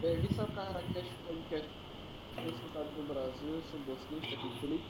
[0.00, 1.68] Bem-vindos ao Caracast Podcast
[2.46, 3.48] escutado no Brasil.
[3.54, 4.84] Eu sou o Bosquista, aqui o Felipe.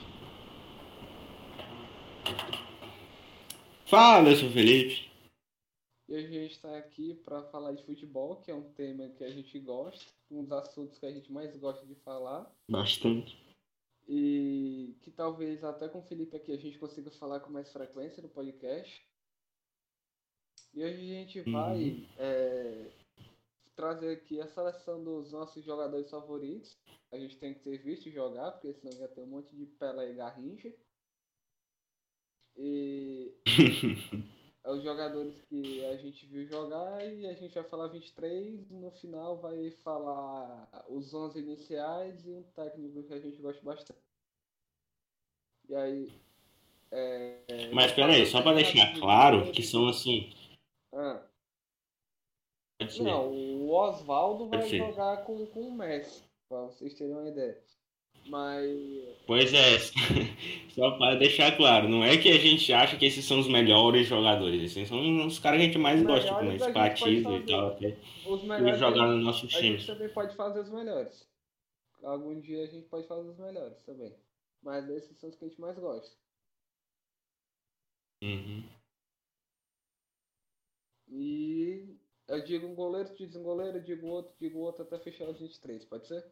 [3.86, 5.10] Fala, eu sou o Felipe.
[6.08, 9.24] E hoje a gente está aqui para falar de futebol, que é um tema que
[9.24, 12.50] a gente gosta, um dos assuntos que a gente mais gosta de falar.
[12.68, 13.36] Bastante.
[14.06, 18.22] E que talvez até com o Felipe aqui a gente consiga falar com mais frequência
[18.22, 19.02] no podcast.
[20.74, 22.06] E hoje a gente vai Uhum.
[22.18, 22.86] é,
[23.78, 26.76] trazer aqui a seleção dos nossos jogadores favoritos.
[27.12, 30.10] A gente tem que ter visto jogar, porque senão ia ter um monte de Pelé
[30.10, 30.74] e Garrincha.
[32.56, 33.32] E
[34.64, 38.74] é os jogadores que a gente viu jogar e a gente vai falar 23 e
[38.74, 44.00] no final vai falar os 11 iniciais e um técnico que a gente gosta bastante.
[45.68, 46.12] E aí.
[46.90, 50.32] É, é, Mas peraí, só pra deixar claro que são assim.
[50.92, 51.27] Ah,
[53.00, 54.78] não, o Oswaldo vai ser.
[54.78, 57.58] jogar com, com o Messi, pra vocês terem uma ideia.
[58.26, 58.68] Mas.
[59.26, 59.78] Pois é,
[60.74, 64.06] só para deixar claro, não é que a gente acha que esses são os melhores
[64.06, 67.68] jogadores, esses são os caras que a gente mais Os gosta, pode batido e tal,
[67.68, 68.78] até Os melhores.
[68.78, 71.26] jogar nos nossos A gente também pode fazer os melhores.
[72.02, 74.14] Algum dia a gente pode fazer os melhores também.
[74.62, 76.16] Mas esses são os que a gente mais gosta.
[78.22, 78.64] Uhum.
[81.10, 81.97] E
[82.28, 85.28] eu digo um goleiro, tu diz um goleiro, eu digo outro, digo outro até fechar
[85.28, 86.24] os 23, pode ser?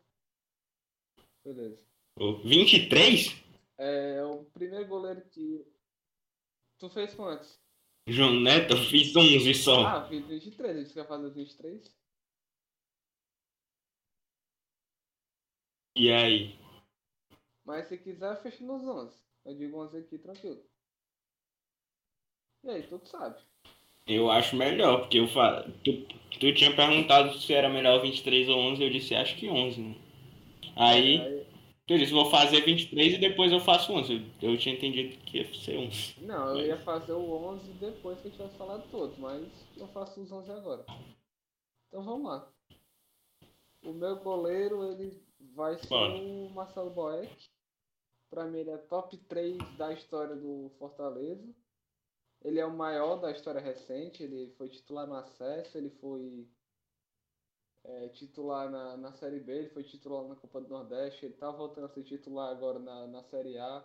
[1.42, 1.82] Beleza.
[2.18, 3.42] O 23?
[3.78, 5.66] É o primeiro goleiro que.
[6.78, 7.58] Tu fez quantos?
[8.06, 9.86] João Neto, eu fiz 11 só.
[9.86, 10.86] Ah, fiz 23.
[10.86, 11.94] Você quer fazer os 23?
[15.96, 16.58] E aí?
[17.64, 19.18] Mas se quiser, fecha nos 11.
[19.46, 20.62] Eu digo 11 aqui, tranquilo.
[22.64, 23.42] E aí, tu que sabe.
[24.06, 25.62] Eu acho melhor, porque eu fa...
[25.84, 26.02] tu,
[26.38, 29.96] tu tinha perguntado se era melhor 23 ou 11, eu disse acho que 11, né?
[30.76, 31.46] Aí, Aí-
[31.86, 34.14] tu disse vou fazer 23 e depois eu faço 11.
[34.40, 36.14] Eu, eu tinha entendido que ia ser 11.
[36.20, 39.42] Não, eu Mas- ia fazer o 11 depois que eu tivesse falado todos, mas
[39.76, 40.84] eu faço os 11 agora.
[41.88, 42.48] Então vamos lá.
[43.82, 45.20] O meu goleiro, ele
[45.54, 46.14] vai ser Bora.
[46.14, 47.30] o Marcelo Boeck.
[48.30, 51.44] Pra mim, ele é top 3 da história do Fortaleza.
[52.46, 54.22] Ele é o maior da história recente.
[54.22, 56.48] Ele foi titular no acesso, ele foi
[57.82, 61.26] é, titular na, na Série B, ele foi titular na Copa do Nordeste.
[61.26, 63.84] Ele tá voltando a ser titular agora na, na Série A.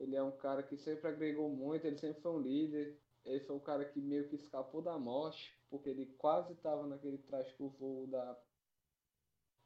[0.00, 2.98] Ele é um cara que sempre agregou muito, ele sempre foi um líder.
[3.22, 7.18] Ele foi um cara que meio que escapou da morte, porque ele quase estava naquele
[7.18, 8.38] trágico voo da,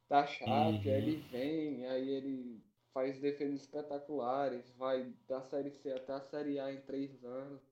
[0.08, 0.50] da Chape.
[0.50, 0.70] Uhum.
[0.70, 6.58] Aí ele vem, aí ele faz defesas espetaculares, vai da Série C até a Série
[6.58, 7.71] A em três anos.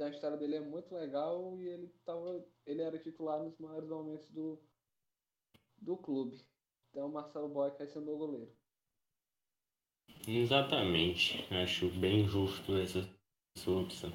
[0.00, 4.28] A história dele é muito legal e ele, tava, ele era titular nos maiores momentos
[4.30, 4.60] do,
[5.80, 6.40] do clube.
[6.90, 8.50] Então Marcelo Boy vai ser o meu goleiro.
[10.26, 11.44] Exatamente.
[11.50, 13.08] Acho bem justo essa
[13.56, 14.12] sua opção.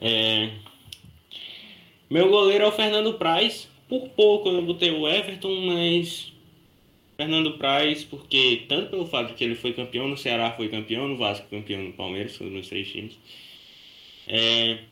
[0.00, 0.58] É,
[2.10, 3.68] Meu goleiro é o Fernando Praz.
[3.88, 6.32] Por pouco eu botei o Everton, mas
[7.16, 11.16] Fernando Praz, porque tanto pelo fato que ele foi campeão no Ceará, foi campeão no
[11.16, 13.18] Vasco, campeão no Palmeiras, foram os três times.
[14.26, 14.84] É,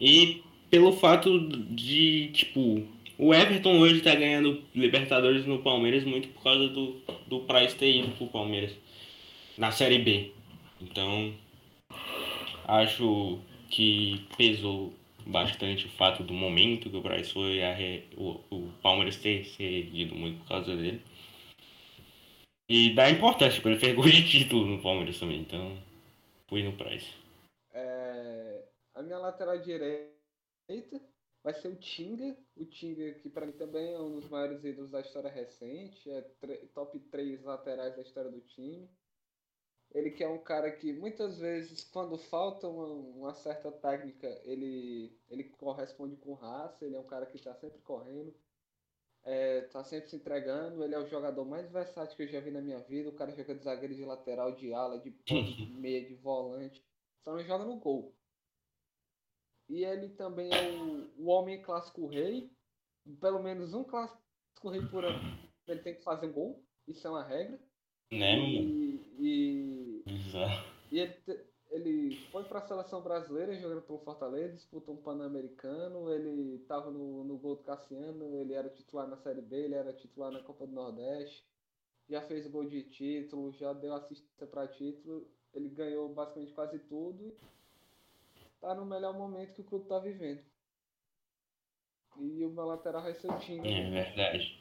[0.00, 2.82] E pelo fato de, tipo,
[3.18, 6.96] o Everton hoje tá ganhando Libertadores no Palmeiras muito por causa do,
[7.26, 8.74] do Praz ter ido pro Palmeiras
[9.58, 10.32] na Série B.
[10.80, 11.34] Então,
[12.66, 13.38] acho
[13.68, 14.94] que pesou
[15.26, 17.76] bastante o fato do momento que o Braz foi, a
[18.16, 21.02] o, o Palmeiras ter se erguido muito por causa dele.
[22.68, 25.76] E da importância, tipo, ele fez gol de título no Palmeiras também, então
[26.48, 27.19] fui no Braz.
[29.00, 31.00] É, a minha lateral direita
[31.42, 32.36] vai ser o Tinga.
[32.56, 36.22] O Tinga, que para mim também é um dos maiores ídolos da história recente, é
[36.74, 38.88] top 3 laterais da história do time.
[39.92, 45.18] Ele que é um cara que muitas vezes, quando falta uma, uma certa técnica, ele,
[45.28, 48.32] ele corresponde com raça, ele é um cara que está sempre correndo,
[49.24, 52.60] está sempre se entregando, ele é o jogador mais versátil que eu já vi na
[52.60, 56.06] minha vida, o cara joga de zagueiro, de lateral, de ala, de ponta, de meia,
[56.06, 56.86] de volante,
[57.24, 58.14] só não joga no gol.
[59.70, 62.50] E ele também é o, o homem clássico rei,
[63.20, 64.20] pelo menos um clássico
[64.68, 65.38] rei por ano,
[65.68, 67.56] ele tem que fazer um gol, isso é uma regra.
[68.10, 68.36] Né?
[68.36, 70.68] E, e, Exato.
[70.90, 71.14] e ele,
[71.70, 77.22] ele foi para a seleção brasileira jogando pelo Fortaleza, disputou um Pan-Americano, ele estava no,
[77.22, 80.66] no gol do Cassiano, ele era titular na Série B, ele era titular na Copa
[80.66, 81.46] do Nordeste,
[82.08, 87.36] já fez gol de título, já deu assistência para título, ele ganhou basicamente quase tudo
[88.60, 90.42] está no melhor momento que o clube está vivendo.
[92.18, 93.14] E o meu lateral vai.
[93.64, 94.60] É verdade.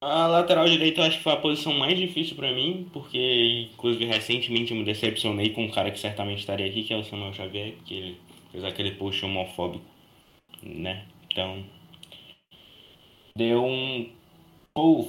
[0.00, 4.04] A lateral direita eu acho que foi a posição mais difícil para mim, porque inclusive
[4.04, 7.32] recentemente eu me decepcionei com um cara que certamente estaria aqui, que é o Samuel
[7.32, 8.20] Xavier, que ele
[8.50, 9.84] fez aquele post homofóbico,
[10.60, 11.06] né?
[11.30, 11.64] Então,
[13.36, 14.12] deu um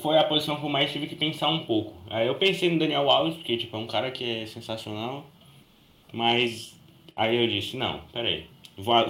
[0.01, 1.95] foi a posição que eu mais tive que pensar um pouco.
[2.09, 5.25] Aí eu pensei no Daniel Alves, porque tipo, é um cara que é sensacional,
[6.13, 6.79] mas
[7.15, 8.47] aí eu disse, não, peraí.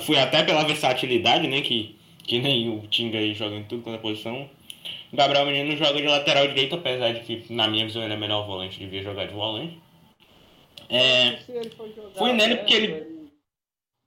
[0.01, 1.61] Fui até pela versatilidade, né?
[1.61, 4.49] Que, que nem o Tinga aí joga em tudo quanto é posição.
[5.11, 8.17] O Gabriel Menino joga de lateral direito, apesar de que, na minha visão, ele é
[8.17, 9.79] melhor volante, devia jogar de volante.
[10.89, 11.37] É,
[12.17, 12.91] foi nele porque ele...
[12.91, 13.13] ele.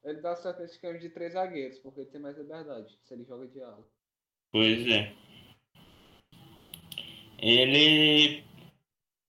[0.04, 3.24] Ele dá certo nesse esquema de três zagueiros, porque ele tem mais liberdade, se ele
[3.24, 3.84] joga de ala.
[4.52, 5.12] Pois é.
[7.38, 8.44] Ele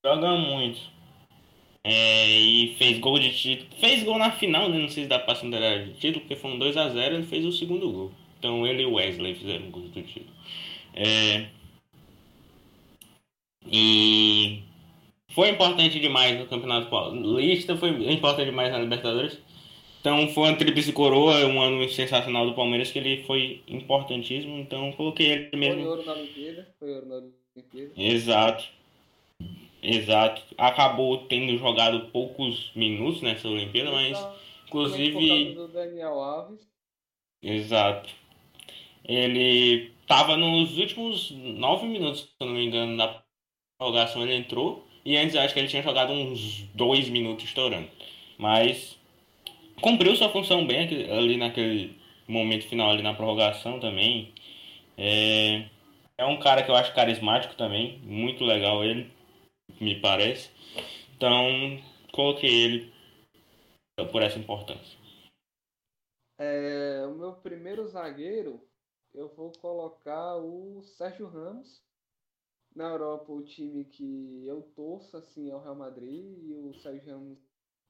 [0.05, 0.79] joga muito.
[1.83, 3.69] É, e fez gol de título.
[3.79, 4.77] Fez gol na final, né?
[4.77, 7.51] Não sei se dá pra considerar de título, porque foi um 2x0 ele fez o
[7.51, 8.11] segundo gol.
[8.39, 10.25] Então ele e o Wesley fizeram gol do título.
[10.93, 11.47] É,
[13.71, 14.63] e
[15.31, 19.37] foi importante demais no Campeonato Paulista, foi importante demais na Libertadores.
[19.99, 24.57] Então foi uma tríplice coroa, um ano sensacional do Palmeiras que ele foi importantíssimo.
[24.57, 25.81] Então coloquei ele mesmo.
[25.81, 27.91] Foi ouro na Olimpíada, foi ouro na Olimpíada.
[27.97, 28.65] Exato.
[29.81, 30.41] Exato.
[30.57, 34.35] Acabou tendo jogado poucos minutos nessa Olimpíada, mas tá
[34.67, 35.53] inclusive.
[35.53, 36.67] Do Daniel Alves.
[37.41, 38.09] Exato.
[39.05, 43.21] Ele estava nos últimos nove minutos, se eu não me engano, na
[43.77, 44.85] prorrogação ele entrou.
[45.05, 47.87] E antes acho que ele tinha jogado uns dois minutos estourando.
[48.37, 48.97] Mas
[49.81, 50.79] cumpriu sua função bem
[51.09, 51.95] ali naquele
[52.27, 54.33] momento final ali na prorrogação também.
[54.97, 55.63] É,
[56.17, 59.09] é um cara que eu acho carismático também, muito legal ele,
[59.79, 60.49] me parece.
[61.15, 61.45] Então,
[62.13, 62.93] coloquei ele
[64.11, 64.97] por essa importância.
[66.39, 68.61] É, o meu primeiro zagueiro,
[69.13, 71.81] eu vou colocar o Sérgio Ramos.
[72.75, 76.37] Na Europa, o time que eu torço assim, é o Real Madrid.
[76.43, 77.39] E o Sérgio Ramos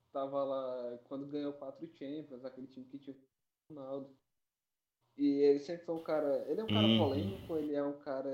[0.06, 4.15] estava lá quando ganhou quatro Champions, aquele time que tinha o Ronaldo.
[5.18, 6.45] E ele sempre foi um cara.
[6.47, 6.97] Ele é um cara uhum.
[7.00, 8.30] polêmico, ele é um cara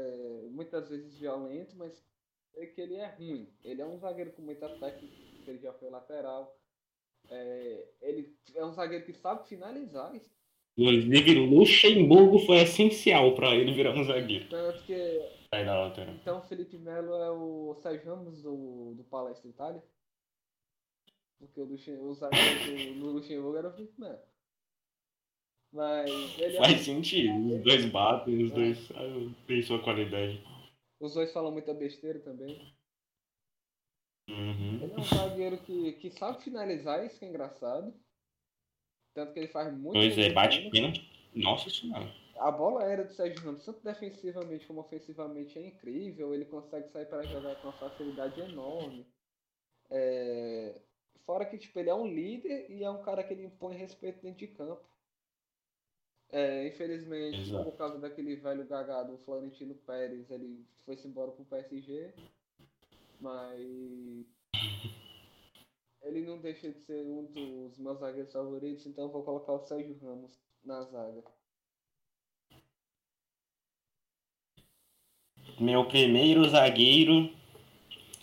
[0.52, 2.06] muitas vezes violento, mas
[2.56, 3.48] é que ele é ruim.
[3.64, 5.16] Ele é um zagueiro com muita técnica,
[5.48, 6.58] ele já foi lateral.
[7.30, 10.14] É, ele é um zagueiro que sabe finalizar.
[10.76, 14.50] Luxemburgo foi essencial para ele virar um zagueiro.
[14.50, 14.96] Tanto que.
[15.54, 16.16] Sai da lateral.
[16.16, 19.84] Então, Felipe Melo é o Sérgio Ramos do, do Palestra Itália.
[21.40, 24.20] Porque o, Luxem, o zagueiro do Luxemburgo era o Felipe Melo.
[25.72, 26.78] Mas ele Faz é...
[26.78, 27.56] sentido.
[27.56, 28.56] Os dois batem, os é.
[28.56, 28.90] dois
[29.48, 30.42] têm sua qualidade.
[31.04, 32.74] Os dois falam muita besteira também.
[34.30, 34.80] Uhum.
[34.82, 37.94] Ele é um zagueiro que, que sabe finalizar, isso que é engraçado.
[39.14, 39.96] Tanto que ele faz muito.
[39.96, 41.30] Pois é, bate pênalti.
[41.36, 42.10] Nossa senhora.
[42.38, 46.34] A bola aérea do Sérgio Ramos, tanto defensivamente como ofensivamente, é incrível.
[46.34, 49.06] Ele consegue sair para jogar com uma facilidade enorme.
[49.90, 50.82] É...
[51.26, 54.22] Fora que tipo, ele é um líder e é um cara que ele impõe respeito
[54.22, 54.88] dentro de campo.
[56.34, 57.64] É, infelizmente, Exato.
[57.64, 62.12] por causa daquele velho gagado, o Florentino Pérez, ele foi-se embora pro PSG.
[63.22, 63.62] Mas
[66.02, 69.96] ele não deixa de ser um dos meus zagueiros favoritos, então vou colocar o Sérgio
[70.02, 70.32] Ramos
[70.66, 71.24] na zaga.
[75.60, 77.30] Meu primeiro zagueiro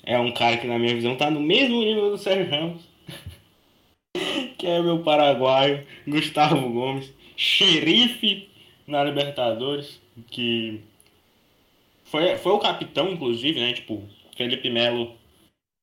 [0.02, 2.88] é um cara que, na minha visão, tá no mesmo nível do Sérgio Ramos,
[4.58, 8.50] que é o meu paraguaio, Gustavo Gomes, xerife
[8.87, 9.99] na Libertadores,
[10.30, 10.82] que
[12.04, 13.73] foi, foi o capitão, inclusive, né?
[13.73, 14.02] Tipo,
[14.37, 15.16] Felipe Melo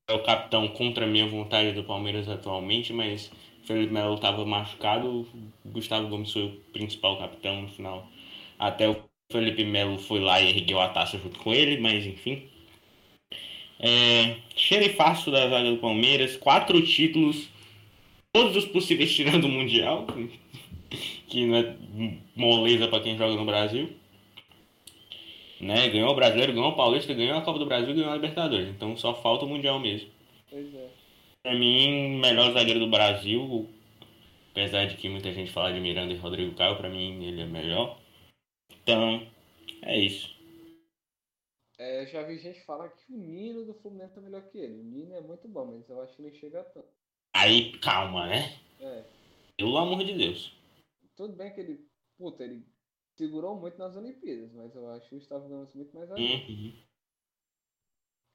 [0.07, 3.31] é o capitão contra a minha vontade do Palmeiras atualmente, mas
[3.63, 5.27] Felipe Melo estava machucado,
[5.65, 8.07] Gustavo Gomes foi o principal capitão no final.
[8.59, 12.43] Até o Felipe Melo foi lá e ergueu a taça junto com ele, mas enfim.
[13.79, 17.49] É, xerifaço da zaga do Palmeiras, quatro títulos,
[18.31, 20.05] todos os possíveis tirando o Mundial,
[21.37, 21.75] que não é
[22.35, 23.89] moleza para quem joga no Brasil
[25.59, 25.89] né?
[25.89, 28.69] Ganhou o Brasileiro, ganhou o Paulista, ganhou a Copa do Brasil, ganhou a Libertadores.
[28.69, 30.09] Então só falta o Mundial mesmo.
[30.49, 30.89] Pois é.
[31.43, 33.67] Pra mim, melhor zagueiro do Brasil,
[34.51, 37.45] apesar de que muita gente fala de Miranda e Rodrigo Caio, pra mim ele é
[37.45, 37.99] melhor.
[38.71, 39.25] Então,
[39.83, 40.35] é isso.
[41.79, 44.79] É, já vi gente falar que o Nino do Fluminense é melhor que ele.
[44.79, 46.87] O Nino é muito bom, mas eu acho que não chega tanto.
[47.35, 48.57] Aí, calma, né?
[48.81, 49.03] É.
[49.57, 50.51] Pelo amor de Deus.
[51.17, 51.85] Tudo bem que ele.
[52.17, 52.65] Puta, ele
[53.17, 56.09] segurou muito nas Olimpíadas, mas eu acho que o Gustavo Gomes muito mais.
[56.11, 56.87] Uhum.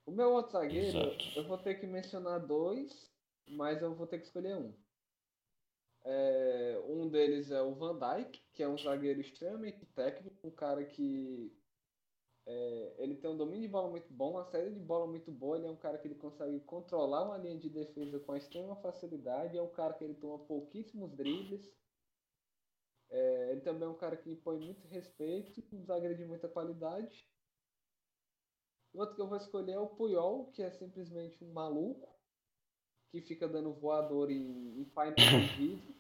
[0.07, 1.25] O meu outro zagueiro, Exato.
[1.37, 3.11] eu vou ter que mencionar dois,
[3.49, 4.75] mas eu vou ter que escolher um.
[6.05, 10.85] É, um deles é o Van Dijk, que é um zagueiro extremamente técnico, um cara
[10.85, 11.57] que
[12.47, 15.57] É, ele tem um domínio de bola muito bom, uma saída de bola muito boa.
[15.57, 19.57] Ele é um cara que ele consegue controlar uma linha de defesa com extrema facilidade.
[19.57, 21.69] É um cara que ele toma pouquíssimos dribles.
[23.13, 27.29] É, ele também é um cara que impõe muito respeito, um zagueiro de muita qualidade.
[28.95, 32.09] O outro que eu vou escolher é o Puyol, que é simplesmente um maluco
[33.11, 35.95] que fica dando voador em, em de vidro.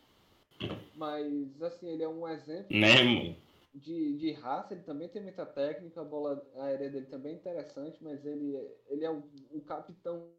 [0.97, 3.37] Mas, assim, ele é um exemplo Né,
[3.75, 4.73] de, de raça.
[4.73, 6.01] Ele também tem muita técnica.
[6.01, 8.03] A bola aérea dele também é interessante.
[8.03, 8.57] Mas ele,
[8.89, 10.33] ele é o, o capitão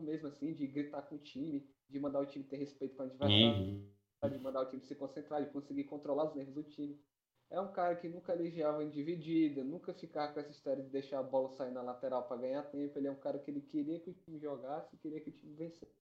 [0.00, 3.06] mesmo, assim, de gritar com o time, de mandar o time ter respeito com o
[3.06, 3.95] adversário, Uhum.
[4.24, 6.98] De mandar o time se concentrar, de conseguir controlar os nervos do time.
[7.48, 11.20] É um cara que nunca elogiava em dividida, nunca ficava com essa história de deixar
[11.20, 12.98] a bola sair na lateral para ganhar tempo.
[12.98, 15.54] Ele é um cara que ele queria que o time jogasse, queria que o time
[15.54, 15.94] vencesse.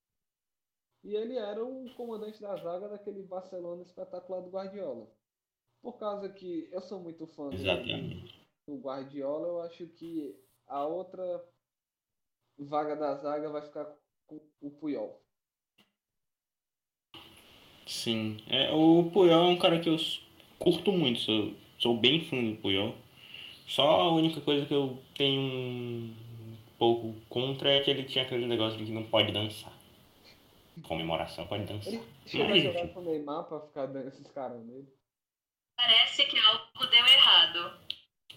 [1.03, 5.07] E ele era o comandante da zaga daquele Barcelona espetacular do Guardiola.
[5.83, 7.51] Por causa que eu sou muito fã
[8.67, 11.47] do Guardiola, eu acho que a outra
[12.57, 13.85] vaga da zaga vai ficar
[14.25, 15.21] com o Puyol.
[17.85, 18.37] Sim.
[18.49, 19.97] É, o Puyol é um cara que eu
[20.59, 22.95] curto muito, sou, sou bem fã do Puyol.
[23.67, 26.13] Só a única coisa que eu tenho um
[26.77, 29.73] pouco contra é que ele tinha aquele negócio de que não pode dançar.
[30.83, 31.93] Comemoração pode dançar.
[31.93, 34.87] Ele chegou a jogar com o Neymar pra ficar dando esses caras nele.
[35.77, 36.61] Parece que algo
[36.91, 37.79] deu errado.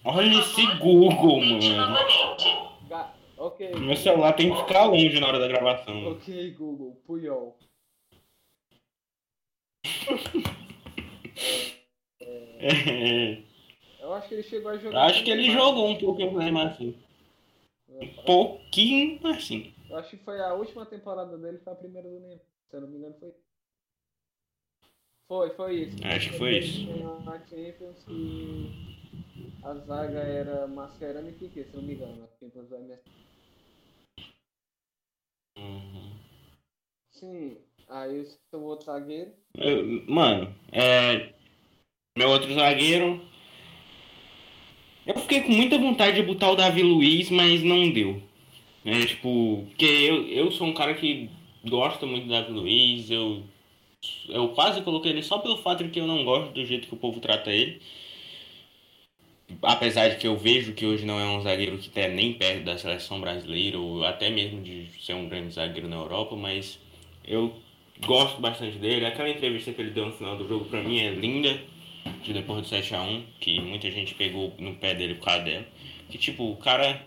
[0.05, 1.75] Olha esse Google, mano.
[1.75, 2.45] novamente.
[2.87, 6.11] Ga- Ok, Meu celular tem que ficar longe na hora da gravação.
[6.11, 7.57] ok, Google, Puyol.
[12.21, 13.41] É,
[14.01, 15.05] Eu acho que ele chegou a jogar.
[15.05, 16.95] acho que ele jogou um pouquinho com o Neymar assim.
[17.87, 19.73] Um pouquinho assim.
[19.89, 22.39] Eu acho que foi a última temporada dele, foi a primeira do Neymar.
[22.69, 23.33] Se eu não me engano, foi.
[25.27, 25.97] Foi, foi isso.
[26.05, 26.85] Acho que foi isso.
[27.23, 28.71] Na Champions e
[29.63, 32.23] a zaga era Mascherano e Piquet, se eu não me engano.
[32.23, 32.69] A Champions.
[35.57, 36.17] Uhum.
[37.11, 37.57] Sim,
[37.89, 39.31] aí seu outro zagueiro.
[39.57, 41.33] Eu- Mano, é.
[42.17, 43.21] Meu outro zagueiro.
[45.05, 48.21] Eu fiquei com muita vontade de botar o Davi Luiz, mas não deu.
[48.85, 51.29] É tipo, porque eu, eu sou um cara que
[51.67, 53.43] gosta muito do Davi Luiz, eu,
[54.29, 56.93] eu quase coloquei ele só pelo fato de que eu não gosto do jeito que
[56.93, 57.81] o povo trata ele.
[59.61, 62.63] Apesar de que eu vejo que hoje não é um zagueiro que está nem perto
[62.65, 66.79] da seleção brasileira, ou até mesmo de ser um grande zagueiro na Europa, mas
[67.25, 67.53] eu
[68.05, 69.05] gosto bastante dele.
[69.05, 71.59] Aquela entrevista que ele deu no final do jogo pra mim é linda,
[72.23, 75.65] de depois do 7x1, que muita gente pegou no pé dele por causa dela.
[76.09, 77.05] Que tipo, o cara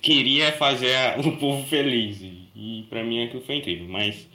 [0.00, 2.20] queria fazer o povo feliz.
[2.20, 3.88] E, e pra mim aquilo foi incrível.
[3.88, 4.28] Mas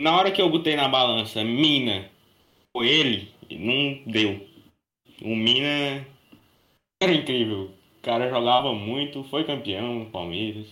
[0.00, 2.10] na hora que eu botei na balança Mina
[2.72, 4.46] ou ele, não deu.
[5.22, 6.06] O Mina
[7.00, 7.70] era incrível.
[7.98, 10.66] O cara jogava muito, foi campeão no Palmeiras.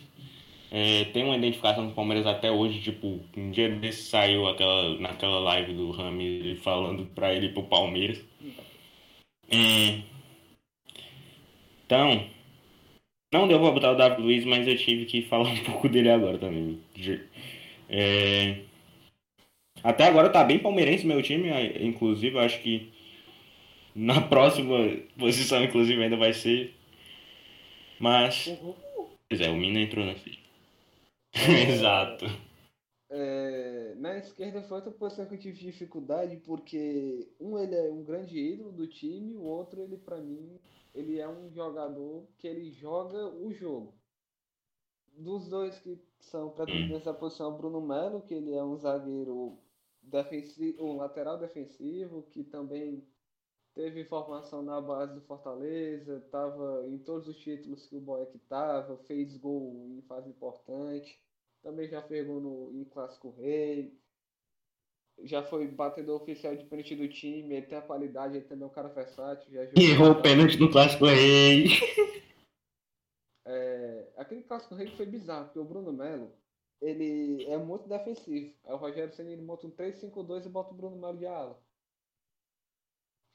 [0.74, 4.98] É, tem uma identificação com o Palmeiras até hoje, tipo, um dia desse saiu aquela,
[4.98, 8.18] naquela live do Rami falando pra ele ir pro Palmeiras.
[9.50, 10.02] É,
[11.84, 12.26] então,
[13.30, 16.08] não deu pra botar o Davi Luiz, mas eu tive que falar um pouco dele
[16.10, 16.80] agora também.
[17.90, 18.62] É,
[19.84, 21.50] até agora tá bem palmeirense meu time,
[21.80, 22.90] inclusive, acho que
[23.94, 26.74] na próxima posição, inclusive, ainda vai ser.
[27.98, 28.74] Mas, Uhum.
[29.28, 30.41] pois é, o Mina entrou na ficha.
[31.68, 32.26] Exato.
[33.08, 38.02] É, na esquerda foi outra posição que eu tive dificuldade, porque um ele é um
[38.02, 40.58] grande ídolo do time, o outro ele para mim
[40.94, 43.94] ele é um jogador que ele joga o jogo.
[45.16, 49.58] Dos dois que são praticamente nessa posição, o Bruno Melo, que ele é um zagueiro
[50.02, 53.06] defensivo, um lateral defensivo, que também
[53.74, 58.96] teve formação na base do Fortaleza, estava em todos os títulos que o Boeck estava,
[58.98, 61.21] fez gol em fase importante.
[61.62, 63.96] Também já fez gol no, em Clássico Rei.
[65.24, 67.54] Já foi batedor oficial de pênalti do time.
[67.54, 69.52] Ele tem a qualidade, ele também é um cara versátil.
[69.52, 71.66] Já jogou- Errou o pênalti no Clássico Rei.
[73.44, 76.32] É, aquele Clássico Rei foi bizarro, porque o Bruno Melo
[76.80, 78.54] ele é muito defensivo.
[78.64, 81.60] Aí o Rogério Senna ele monta um 3-5-2 e bota o Bruno Melo de ala.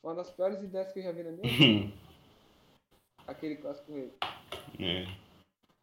[0.02, 1.94] Foi uma das piores ideias que eu já vi na minha vida.
[3.28, 4.14] Aquele Clássico Rei.
[4.80, 5.06] É.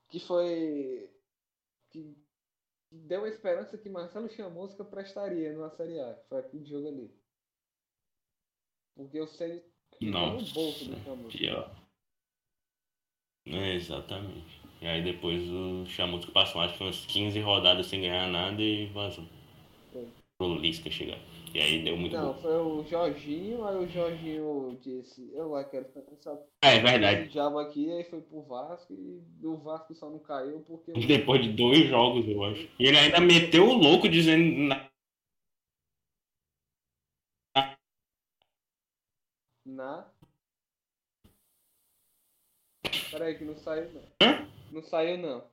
[0.08, 1.10] que foi
[1.90, 2.16] que
[2.94, 7.10] deu a esperança que Marcelo Chamusca prestaria numa Série A, foi aquele jogo ali.
[8.94, 9.62] Porque o Ceni
[9.98, 11.38] ficou no bolso do Chamusca.
[11.38, 11.76] pior.
[13.46, 14.62] É, exatamente.
[14.80, 18.86] E aí depois o Chamusca passou acho que umas 15 rodadas sem ganhar nada e
[18.86, 19.26] vazou.
[19.92, 20.08] Foi.
[20.38, 21.18] Pro Lisca chegar.
[21.54, 22.42] E aí deu muito Não, gol.
[22.42, 26.32] foi o Jorginho, aí o Jorginho disse, eu lá quero ficar com essa
[26.64, 27.28] É esse verdade.
[27.28, 31.52] diabo aqui, aí foi pro Vasco e o Vasco só não caiu porque Depois de
[31.52, 32.68] dois jogos, eu acho.
[32.76, 34.42] E ele ainda meteu o louco dizendo.
[34.66, 34.90] na-
[39.64, 40.04] na.
[43.10, 44.02] Peraí, que não saiu não.
[44.20, 44.48] Hã?
[44.72, 45.44] Não saiu não.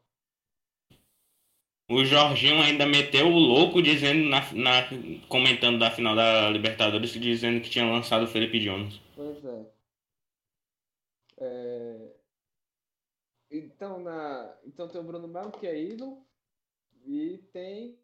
[1.93, 4.87] O Jorginho ainda meteu o louco dizendo na, na-
[5.27, 8.99] comentando da final da Libertadores dizendo que tinha lançado o Felipe Jones.
[9.15, 9.71] Pois é.
[11.37, 12.11] É,
[13.49, 14.57] Então, na...
[14.65, 16.25] então tem o Bruno Melo, que é ídolo,
[17.05, 17.99] e tem,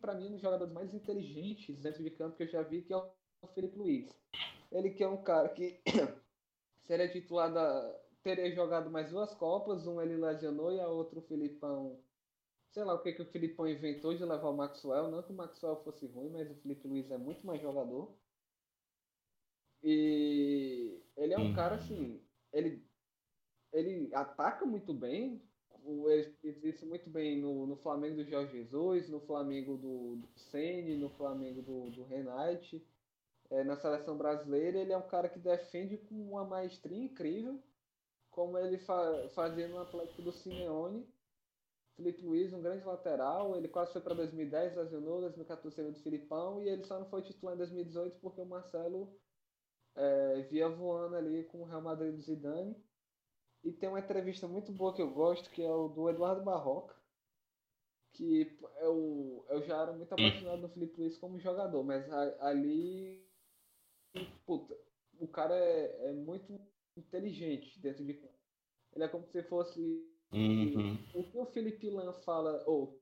[0.00, 2.92] para mim, um dos jogadores mais inteligentes dentro de campo que eu já vi, que
[2.92, 3.12] é o
[3.54, 4.08] Felipe Luiz.
[4.70, 5.80] Ele que é um cara que
[6.86, 8.00] seria titular da...
[8.22, 12.00] teria jogado mais duas Copas, um ele lesionou e a outra o Filipão.
[12.72, 15.10] Sei lá o que, que o Filipão inventou de levar o Maxwell.
[15.10, 18.10] Não que o Maxwell fosse ruim, mas o Felipe Luiz é muito mais jogador.
[19.82, 22.20] E ele é um cara assim,
[22.52, 22.82] ele,
[23.72, 25.42] ele ataca muito bem.
[25.84, 31.10] Ele isso muito bem no, no Flamengo do Jorge Jesus, no Flamengo do, do no
[31.10, 32.86] Flamengo do, do Renate.
[33.50, 37.62] É, na seleção brasileira, ele é um cara que defende com uma maestria incrível,
[38.30, 41.06] como ele fa fazia no Atlético do Simeone.
[41.96, 46.60] Felipe Luiz, um grande lateral, ele quase foi para 2010, lesionou, 2014 saiu do Filipão,
[46.62, 49.10] e ele só não foi titular em 2018 porque o Marcelo
[49.96, 52.76] é, via voando ali com o Real Madrid do Zidane.
[53.64, 56.94] E tem uma entrevista muito boa que eu gosto, que é o do Eduardo Barroca,
[58.12, 63.22] que eu, eu já era muito apaixonado no Felipe Luiz como jogador, mas a- ali,
[64.46, 64.76] puta,
[65.18, 66.60] o cara é, é muito
[66.96, 68.34] inteligente dentro de campo.
[68.94, 70.96] Ele é como se fosse Uhum.
[71.14, 73.00] o que o Felipe Lan fala, ou o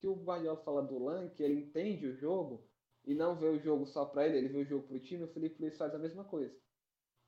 [0.00, 2.66] que o Guardiola fala do Lan, que ele entende o jogo
[3.04, 5.32] e não vê o jogo só pra ele, ele vê o jogo pro time, o
[5.32, 6.54] Felipe Luiz faz a mesma coisa.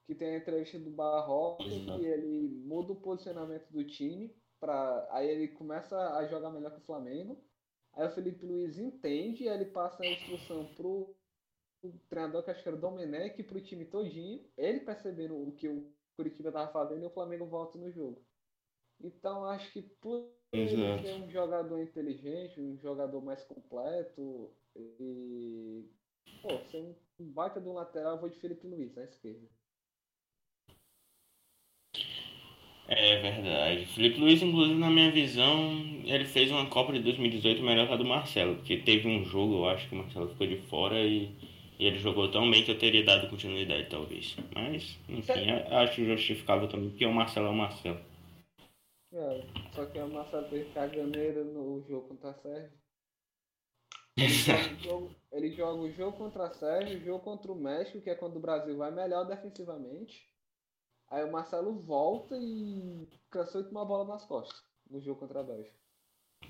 [0.07, 5.29] Que tem a entrevista do Barroca, que ele muda o posicionamento do time, pra, aí
[5.29, 7.41] ele começa a jogar melhor que o Flamengo.
[7.93, 11.15] Aí o Felipe Luiz entende e aí ele passa a instrução pro,
[11.81, 14.45] pro treinador, que acho que era o Domenech, pro time todinho.
[14.57, 18.25] Ele percebendo o que o Curitiba tava fazendo e o Flamengo volta no jogo.
[19.03, 21.03] Então acho que por ele Exato.
[21.03, 25.85] ser um jogador inteligente, um jogador mais completo e
[26.43, 29.47] pô, ser um baita do lateral, eu vou de Felipe Luiz na esquerda.
[32.89, 33.85] É verdade.
[33.85, 37.97] Felipe Luiz, inclusive, na minha visão, ele fez uma Copa de 2018 melhor que a
[37.97, 41.31] do Marcelo, porque teve um jogo, eu acho que o Marcelo ficou de fora e,
[41.79, 44.35] e ele jogou tão bem que eu teria dado continuidade, talvez.
[44.55, 48.08] Mas, enfim, acho justificável também, porque o Marcelo é o Marcelo.
[49.13, 49.43] É,
[49.75, 52.73] só que o Marcelo teve caganeira no jogo contra a Sérvia.
[54.17, 57.61] Ele joga, o jogo, ele joga o jogo contra a Sérvia, o jogo contra o
[57.61, 60.29] México, que é quando o Brasil vai melhor defensivamente.
[61.11, 65.45] Aí o Marcelo volta e cansou de tomar bola nas costas no jogo contra a
[65.45, 65.77] Bélgica.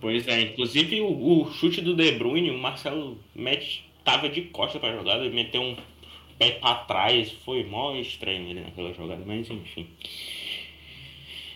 [0.01, 4.79] Pois é, inclusive o, o chute do De Bruyne, o Marcelo mete, tava de costa
[4.79, 5.77] pra jogada, ele meteu um
[6.39, 9.89] pé pra trás, foi mó estranho ele naquela jogada, mas enfim.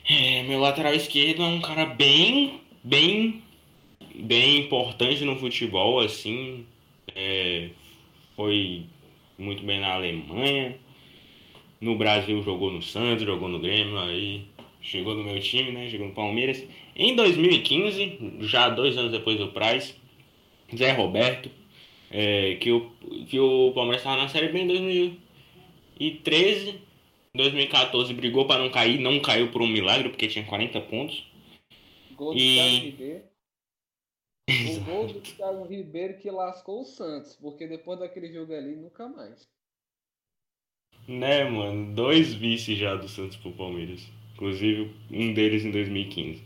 [0.09, 3.43] É, meu lateral esquerdo é um cara bem, bem,
[4.15, 6.67] bem importante no futebol, assim.
[7.15, 7.71] É,
[8.35, 8.85] foi
[9.39, 10.77] muito bem na Alemanha.
[11.81, 14.45] No Brasil jogou no Santos, jogou no Grêmio, aí
[14.81, 15.89] chegou no meu time, né?
[15.89, 16.65] Chegou no Palmeiras.
[16.97, 19.97] Em 2015, já dois anos depois do Praz,
[20.77, 21.49] Zé Roberto,
[22.11, 22.91] é, que, o,
[23.29, 26.81] que o Palmeiras estava na Série B em 2013.
[27.35, 31.25] Em 2014 brigou para não cair, não caiu por um milagre, porque tinha 40 pontos.
[32.15, 33.33] Gol do E- Thiago Ribeiro.
[34.77, 39.09] O gol do Thiago Ribeiro que lascou o Santos, porque depois daquele jogo ali, nunca
[39.09, 39.49] mais.
[41.09, 41.95] Né, mano?
[41.95, 44.07] Dois vices já do Santos pro Palmeiras.
[44.35, 46.45] Inclusive, um deles em 2015.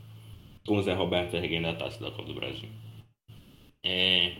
[0.67, 2.69] Com o Zé Roberto erguendo a taça da Copa do Brasil.
[3.85, 4.37] É...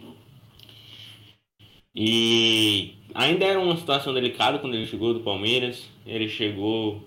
[1.95, 5.89] E ainda era uma situação delicada quando ele chegou do Palmeiras.
[6.07, 7.03] Ele chegou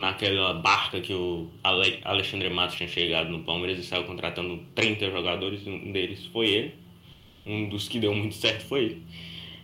[0.00, 5.10] naquela barca que o Ale- Alexandre Matos tinha chegado no Palmeiras e saiu contratando 30
[5.10, 5.66] jogadores.
[5.66, 6.74] Um deles foi ele.
[7.46, 9.06] Um dos que deu muito certo foi ele.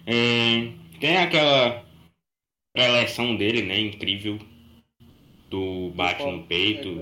[0.06, 1.84] É, Tem aquela
[2.72, 3.78] preleção dele, né?
[3.80, 4.38] Incrível.
[5.50, 7.00] Do bate no peito.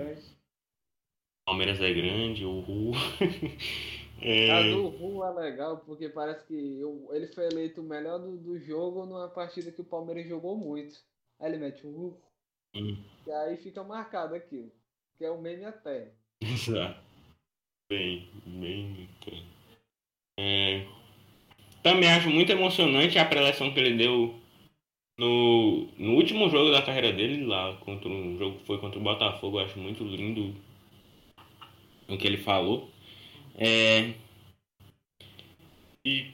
[1.46, 2.92] Palmeiras é grande, uhul.
[4.18, 8.18] É, A do Ru é legal porque parece que eu- ele foi eleito o melhor
[8.18, 10.94] do, do jogo numa partida que o Palmeiras jogou muito.
[11.38, 12.20] Aí ele mete o Ru.
[12.74, 12.96] Hum.
[13.26, 14.72] E aí fica marcado aquilo.
[15.16, 16.12] Que é o meme até.
[16.40, 17.00] Exato.
[17.88, 19.08] Bem, bem.
[20.40, 20.84] É,
[21.84, 24.34] também acho muito emocionante a preleção que ele deu
[25.16, 29.02] no, no último jogo da carreira dele lá, contra um jogo que foi contra o
[29.02, 30.52] Botafogo, eu acho muito lindo
[32.08, 32.90] o que ele falou.
[33.54, 34.14] É,
[36.04, 36.32] e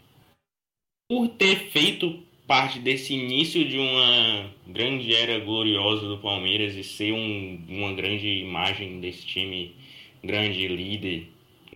[1.09, 7.11] por ter feito parte desse início de uma grande era gloriosa do Palmeiras e ser
[7.11, 9.75] um, uma grande imagem desse time,
[10.23, 11.33] grande líder,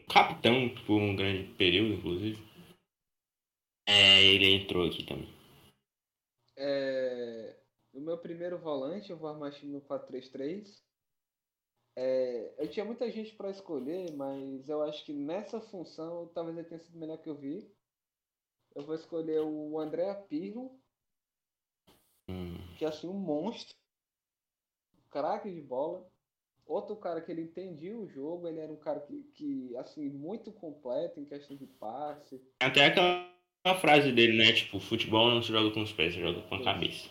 [0.07, 2.47] capitão por um grande período, inclusive.
[3.89, 5.35] É, ele entrou aqui também.
[6.59, 7.57] É,
[7.95, 10.79] o meu primeiro volante, eu vou armar time no 4-3-3.
[11.97, 16.69] É, eu tinha muita gente para escolher, mas eu acho que nessa função talvez ele
[16.69, 17.75] tenha sido melhor que eu vi.
[18.77, 20.79] Eu vou escolher o André Pirlo,
[22.29, 22.59] Hum.
[22.77, 23.75] que é assim um monstro,
[25.11, 26.07] craque de bola.
[26.67, 30.53] Outro cara que ele entendia o jogo, ele era um cara que, que assim, muito
[30.53, 32.39] completo em questão de passe.
[32.61, 33.31] Até aquela
[33.81, 34.53] frase dele, né?
[34.53, 37.09] Tipo, futebol não se joga com os pés, se joga com a cabeça.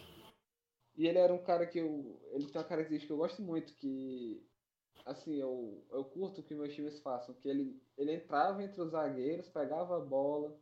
[0.95, 2.21] E ele era um cara que eu.
[2.31, 4.45] Ele tem uma característica que eu gosto muito, que.
[5.03, 9.47] Assim, eu, eu curto que meus times façam, que ele, ele entrava entre os zagueiros,
[9.49, 10.59] pegava a bola,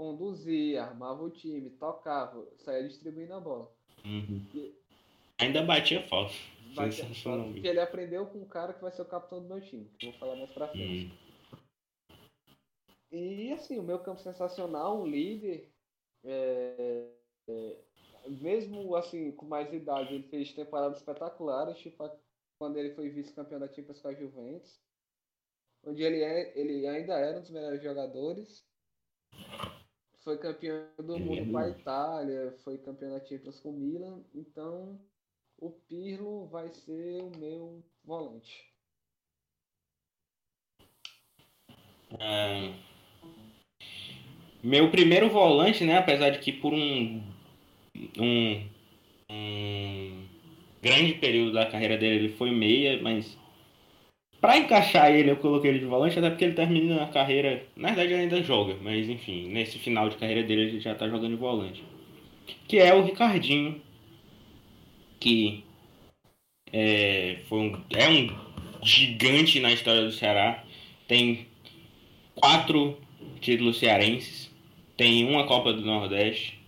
[0.00, 3.70] conduzia, armava o time, tocava, saía distribuindo a bola.
[4.02, 4.42] Uhum.
[4.54, 4.74] E-
[5.38, 6.32] Ainda batia falta.
[7.52, 10.06] Porque ele aprendeu com um cara que vai ser o capitão do meu time, que
[10.06, 11.12] eu vou falar mais pra frente.
[11.12, 12.16] Hum.
[13.12, 15.70] E assim, o meu campo sensacional, um líder,
[16.24, 17.10] é,
[17.48, 17.76] é,
[18.26, 22.10] mesmo assim, com mais idade, ele fez temporadas espetaculares, tipo
[22.58, 24.80] quando ele foi vice-campeão da Champions com a Juventus,
[25.84, 28.64] onde ele, é, ele ainda era um dos melhores jogadores.
[30.30, 31.68] Foi campeão do Ele mundo é com a.
[31.70, 34.96] Itália, foi campeão da Champions com o Milan, então
[35.58, 38.72] o Pirlo vai ser o meu volante.
[42.20, 42.72] Ah,
[44.62, 45.98] meu primeiro volante, né?
[45.98, 47.20] Apesar de que por um,
[48.16, 48.68] um,
[49.28, 50.28] um
[50.80, 53.36] grande período da carreira dele ele foi meia, mas
[54.40, 57.64] pra encaixar ele eu coloquei ele de volante, até porque ele termina a carreira.
[57.76, 61.08] Na verdade ele ainda joga, mas enfim, nesse final de carreira dele ele já tá
[61.08, 61.82] jogando de volante.
[62.66, 63.80] Que é o Ricardinho,
[65.18, 65.64] que
[66.72, 68.28] é, foi um, é um
[68.82, 70.64] gigante na história do Ceará.
[71.06, 71.46] Tem
[72.34, 72.98] quatro
[73.40, 74.50] títulos cearenses.
[74.96, 76.58] Tem uma Copa do Nordeste.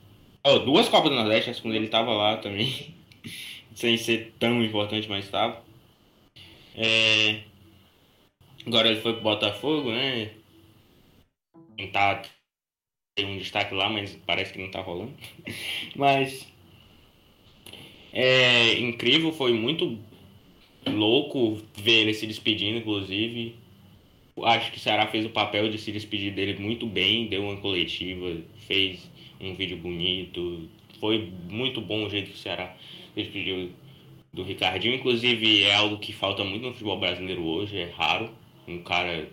[0.44, 2.94] Oh, duas Copas do Nordeste, que quando ele tava lá também.
[3.74, 5.62] Sem ser tão importante, mas estava.
[6.74, 7.40] É,
[8.66, 10.31] Agora ele foi pro Botafogo, né?
[11.77, 12.22] Tentar
[13.14, 15.12] ter um destaque lá, mas parece que não tá rolando.
[15.96, 16.46] Mas
[18.12, 19.98] é incrível, foi muito
[20.87, 23.57] louco ver ele se despedindo, inclusive.
[24.44, 27.57] Acho que o Ceará fez o papel de se despedir dele muito bem, deu uma
[27.57, 30.68] coletiva, fez um vídeo bonito.
[31.01, 32.75] Foi muito bom o jeito que o Ceará
[33.14, 33.72] se despediu
[34.33, 34.94] do Ricardinho.
[34.94, 39.29] Inclusive, é algo que falta muito no futebol brasileiro hoje, é raro um cara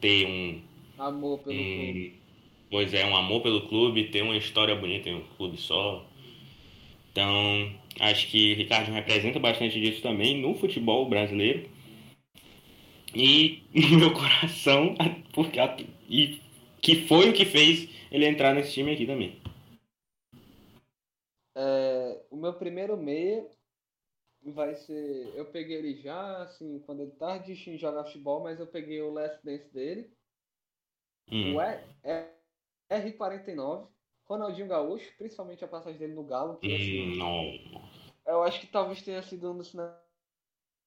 [0.00, 0.60] ter um,
[0.98, 2.14] Amor pelo clube.
[2.14, 2.18] um
[2.70, 6.04] pois é, um amor pelo clube, ter uma história bonita em um clube só.
[7.10, 11.68] Então, acho que o Ricardo representa bastante disso também no futebol brasileiro.
[13.14, 14.94] E no meu coração,
[15.32, 15.58] porque
[16.08, 16.40] e
[16.80, 19.36] que foi o que fez ele entrar nesse time aqui também.
[21.56, 23.44] É, o meu primeiro meia
[24.52, 25.34] vai ser.
[25.36, 29.00] Eu peguei ele já, assim, quando ele tava desistindo de jogar futebol, mas eu peguei
[29.02, 30.10] o last dance dele.
[31.30, 31.84] Hum, O é
[32.90, 33.88] R49,
[34.24, 37.58] Ronaldinho Gaúcho, principalmente a passagem dele no Galo, que assim, hum,
[38.26, 39.74] eu acho que talvez tenha sido um dos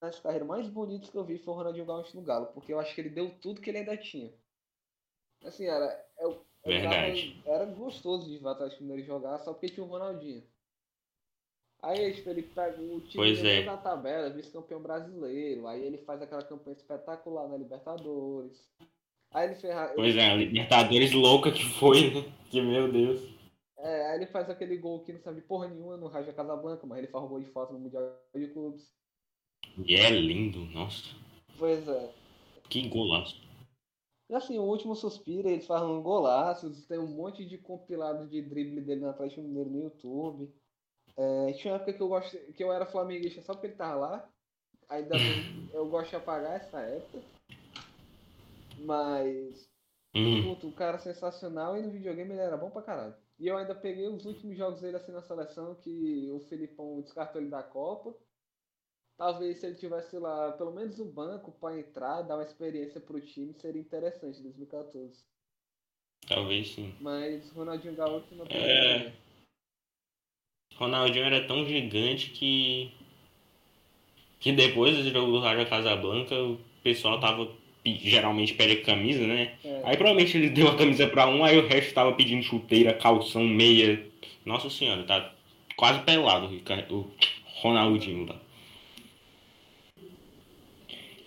[0.02, 2.80] nas carreiras mais bonitos que eu vi foi o Ronaldinho Gaúcho no Galo, porque eu
[2.80, 4.34] acho que ele deu tudo que ele ainda tinha.
[5.44, 7.42] Assim, era, eu, Verdade.
[7.44, 10.51] tava- era gostoso de ver o Atlético Mineiro jogar só porque tinha o Ronaldinho.
[11.84, 13.66] Aí, ele pega o time é.
[13.66, 18.70] na tabela, vice-campeão brasileiro, aí ele faz aquela campanha espetacular na Libertadores.
[19.34, 22.34] Aí ele ferra, Pois é, a Libertadores louca que foi, né?
[22.52, 23.22] Que meu Deus.
[23.80, 26.86] É, aí ele faz aquele gol que não sabe de porra nenhuma no Raja Casablanca,
[26.86, 28.04] mas ele faz um gol de falta no Mundial
[28.36, 28.94] de Clubes.
[29.84, 31.16] E é lindo, nossa.
[31.58, 32.12] Pois é.
[32.70, 33.42] Que golaço.
[34.30, 38.42] E assim, o último suspiro, eles fazem um golaço, tem um monte de compilado de
[38.42, 40.54] drible dele no Atlético Mineiro no YouTube.
[41.18, 43.96] É, tinha uma época que eu, gosto, que eu era flamenguista só porque ele tava
[43.96, 44.30] lá.
[44.90, 45.16] Ainda
[45.74, 47.20] eu gosto de apagar essa época.
[48.80, 49.72] Mas
[50.14, 53.16] Hum, o cara sensacional e no videogame ele era bom pra caralho.
[53.40, 57.42] E eu ainda peguei os últimos jogos dele assim na seleção, que o Filipão descartou
[57.42, 58.14] ele da Copa.
[59.18, 63.22] Talvez se ele tivesse lá pelo menos um banco pra entrar, dar uma experiência pro
[63.22, 65.24] time, seria interessante em 2014.
[66.28, 66.94] Talvez sim.
[67.00, 69.14] Mas Ronaldinho Gaúcho não tem.
[70.82, 72.90] Ronaldinho era tão gigante que.
[74.40, 77.48] Que depois do jogo do Raja Casablanca, o pessoal tava
[77.86, 79.54] geralmente pede camisa, né?
[79.64, 79.82] É.
[79.86, 83.44] Aí provavelmente ele deu a camisa pra um, aí o resto tava pedindo chuteira, calção,
[83.44, 84.04] meia.
[84.44, 85.32] Nossa senhora, tá
[85.76, 86.50] quase pelado
[86.90, 87.12] o
[87.62, 88.36] Ronaldinho lá.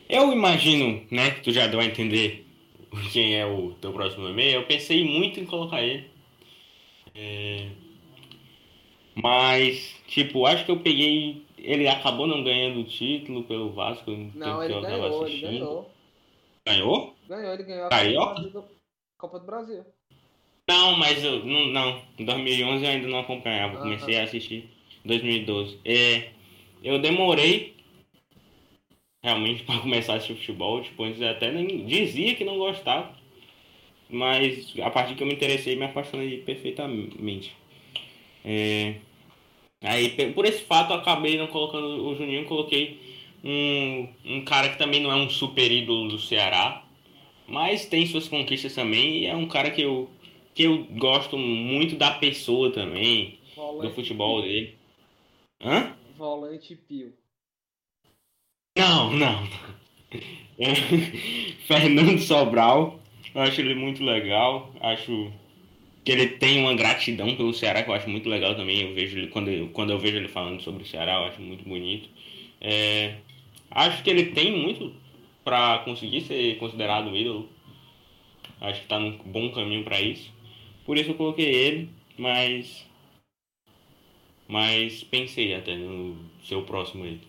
[0.09, 2.45] Eu imagino, né, que tu já deu a entender
[3.13, 4.57] quem é o teu próximo e-mail.
[4.57, 6.05] Eu pensei muito em colocar ele.
[7.15, 7.69] É,
[9.15, 11.45] Mas, tipo, acho que eu peguei.
[11.57, 14.11] Ele acabou não ganhando o título pelo Vasco.
[14.11, 15.91] no Não, ele ganhou, ele ganhou.
[16.67, 17.17] Ganhou?
[17.29, 18.35] Ganhou, ele ganhou a Carioca?
[18.35, 18.71] Copa do Brasil.
[19.19, 19.85] Copa do Brasil.
[20.69, 22.03] Não, mas eu não, não.
[22.19, 23.79] Em 2011 eu ainda não acompanhava.
[23.79, 24.71] Comecei a assistir
[25.05, 25.79] em 2012.
[25.85, 26.31] É,
[26.83, 27.77] eu demorei
[29.23, 30.83] realmente para começar a assistir futebol.
[30.83, 33.15] Tipo, antes eu até nem dizia que não gostava.
[34.09, 37.55] Mas a partir que eu me interessei, me apaixonei perfeitamente.
[38.45, 38.97] É,
[39.83, 42.45] aí, por esse fato, eu acabei não colocando o Juninho.
[42.45, 43.01] Coloquei
[43.43, 46.85] um, um cara que também não é um super ídolo do Ceará.
[47.47, 49.19] Mas tem suas conquistas também.
[49.19, 50.11] E é um cara que eu,
[50.55, 53.39] que eu gosto muito da pessoa também.
[53.55, 54.77] Do Volante, futebol dele.
[55.63, 55.95] Hã?
[56.17, 57.13] volante Pio.
[58.77, 59.49] Não, não.
[60.59, 60.75] É,
[61.67, 63.01] Fernando Sobral,
[63.35, 64.73] eu acho ele muito legal.
[64.81, 65.33] Acho
[66.05, 68.83] que ele tem uma gratidão pelo Ceará que eu acho muito legal também.
[68.83, 71.41] Eu vejo ele quando eu, quando eu vejo ele falando sobre o Ceará, eu acho
[71.41, 72.09] muito bonito.
[72.61, 73.19] É,
[73.71, 74.95] acho que ele tem muito
[75.43, 77.49] para conseguir ser considerado ídolo.
[78.61, 80.33] Acho que tá num bom caminho para isso.
[80.85, 82.87] Por isso eu coloquei ele, mas
[84.47, 87.21] mas pensei até no seu próximo aí.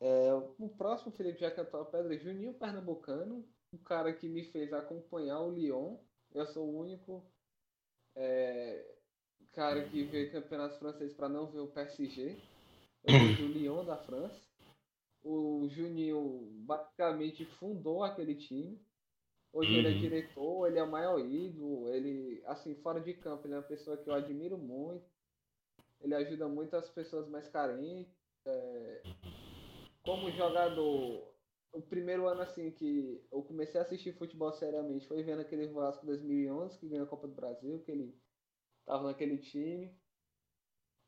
[0.00, 4.42] É, o próximo, Felipe, já que a pedra, é Juninho Pernambucano, um cara que me
[4.42, 5.96] fez acompanhar o Lyon.
[6.34, 7.24] Eu sou o único
[8.16, 8.96] é,
[9.52, 12.36] cara que vê campeonatos franceses para não ver o PSG.
[13.42, 14.40] O Lyon da França.
[15.24, 18.80] O Juninho basicamente fundou aquele time.
[19.52, 19.98] Hoje ele é Uhum.
[19.98, 23.96] diretor, ele é o maior ídolo, ele, assim, fora de campo, ele é uma pessoa
[23.96, 25.04] que eu admiro muito.
[26.00, 28.14] Ele ajuda muito as pessoas mais carentes.
[28.46, 29.02] é,
[30.04, 31.31] como jogador,
[31.72, 36.04] o primeiro ano assim que eu comecei a assistir futebol seriamente foi vendo aquele Vasco
[36.04, 38.14] 2011 que ganhou a Copa do Brasil, que ele
[38.84, 39.94] tava naquele time.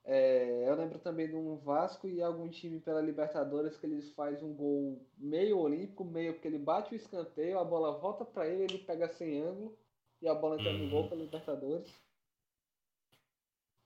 [0.07, 4.43] É, eu lembro também de um Vasco e algum time pela Libertadores que ele faz
[4.43, 8.65] um gol meio olímpico, meio porque ele bate o escanteio, a bola volta para ele,
[8.65, 9.79] ele pega sem ângulo
[10.21, 11.91] e a bola entra no gol pela Libertadores.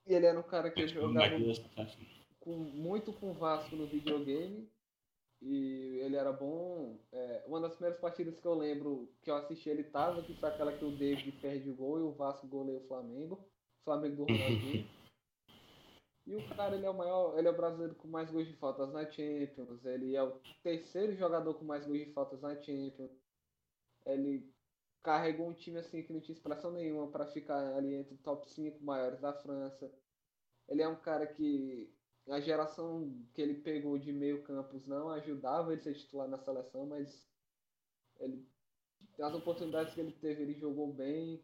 [0.07, 1.37] E ele era um cara que jogava
[2.41, 4.69] com, muito com o Vasco no videogame.
[5.41, 6.99] E ele era bom.
[7.13, 10.49] É, uma das primeiras partidas que eu lembro que eu assisti ele tava, que foi
[10.49, 13.35] aquela que o David perde o gol e o Vasco goleia o Flamengo.
[13.81, 14.89] O Flamengo do Ronaldinho.
[16.29, 18.53] E o cara, ele é o maior, ele é o brasileiro com mais gols de
[18.53, 19.83] faltas na Champions.
[19.87, 23.11] Ele é o terceiro jogador com mais gols de faltas na Champions.
[24.05, 24.47] Ele
[25.03, 28.47] carregou um time assim que não tinha expressão nenhuma para ficar ali entre os top
[28.51, 29.91] 5 maiores da França.
[30.69, 31.91] Ele é um cara que
[32.31, 36.39] a geração que ele pegou de meio campos não ajudava ele a ser titular na
[36.39, 37.27] seleção, mas
[38.21, 38.47] ele
[39.35, 41.43] oportunidades que ele teve, ele jogou bem.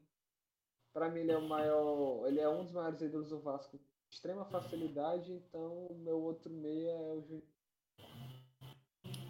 [0.92, 4.44] Para mim ele é o maior, ele é um dos maiores ídolos do Vasco, extrema
[4.44, 7.54] facilidade, então o meu outro meia é o Juninho.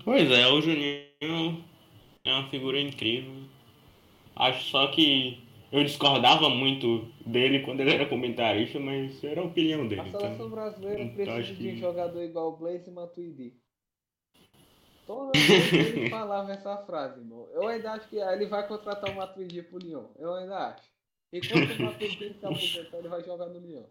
[0.05, 1.65] Pois é, o Juninho
[2.25, 3.49] é uma figura incrível.
[4.37, 5.44] Acho só que
[5.75, 10.01] eu discordava muito dele quando ele era comentarista, mas era a opinião dele.
[10.03, 13.53] A seleção Então, brasileira então precisa de um que- jogador igual o Blaze Matuidi.
[15.07, 17.47] Toda vez que ele falava essa frase, irmão.
[17.53, 20.05] Eu ainda acho que ele vai contratar o Matuidi pro Lyon.
[20.19, 20.89] Eu ainda acho.
[21.33, 23.85] Enquanto o Matuidi ficar aposentado, ele vai jogar no Lyon.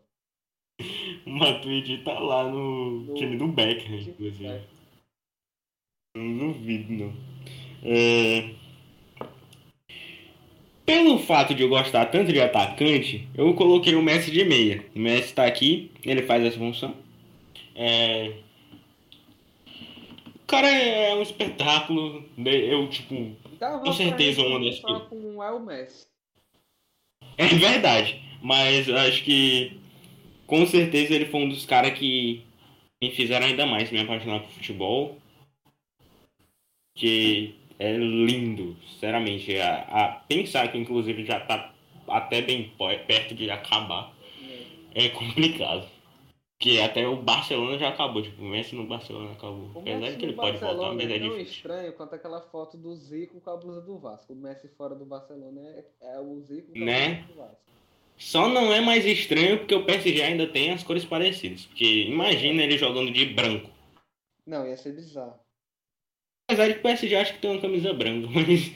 [1.27, 4.61] o Matuidi tá lá no, No- time do Becker, inclusive.
[6.15, 7.13] Não duvido, não.
[7.83, 8.55] É,
[10.85, 14.85] Pelo fato de eu gostar tanto de atacante, eu coloquei o Messi de meia.
[14.93, 16.93] O Messi tá aqui, ele faz essa função.
[17.75, 18.33] É...
[20.35, 22.23] O cara é um espetáculo.
[22.37, 22.51] né?
[22.55, 26.05] Eu, tipo, Dava Com certeza ele uma das começar que- com um El Messi.
[27.37, 29.79] É verdade, mas acho que
[30.45, 32.43] com certeza ele foi um dos caras que
[33.01, 35.17] me fizeram ainda mais me apaixonar por futebol.
[36.95, 37.55] Que
[37.87, 39.57] é lindo, sinceramente.
[39.59, 41.73] A, a pensar que inclusive já tá
[42.07, 42.71] até bem
[43.07, 44.65] perto de acabar né?
[44.95, 45.87] é complicado.
[46.59, 49.69] Que até o Barcelona já acabou, tipo, o Messi no Barcelona acabou.
[49.75, 51.41] O Apesar de que ele pode voltar, mas é é difícil.
[51.41, 54.31] estranho quanto aquela foto do Zico com a blusa do Vasco.
[54.33, 57.09] O Messi fora do Barcelona é, é o Zico com a Né?
[57.09, 57.63] blusa do Vasco.
[58.17, 61.65] Só não é mais estranho porque o PSG ainda tem as cores parecidas.
[61.65, 63.69] Porque imagina ele jogando de branco.
[64.45, 65.42] Não, ia ser bizarro.
[66.53, 68.71] Apesar de que o PSG acho que tem uma camisa branca, mas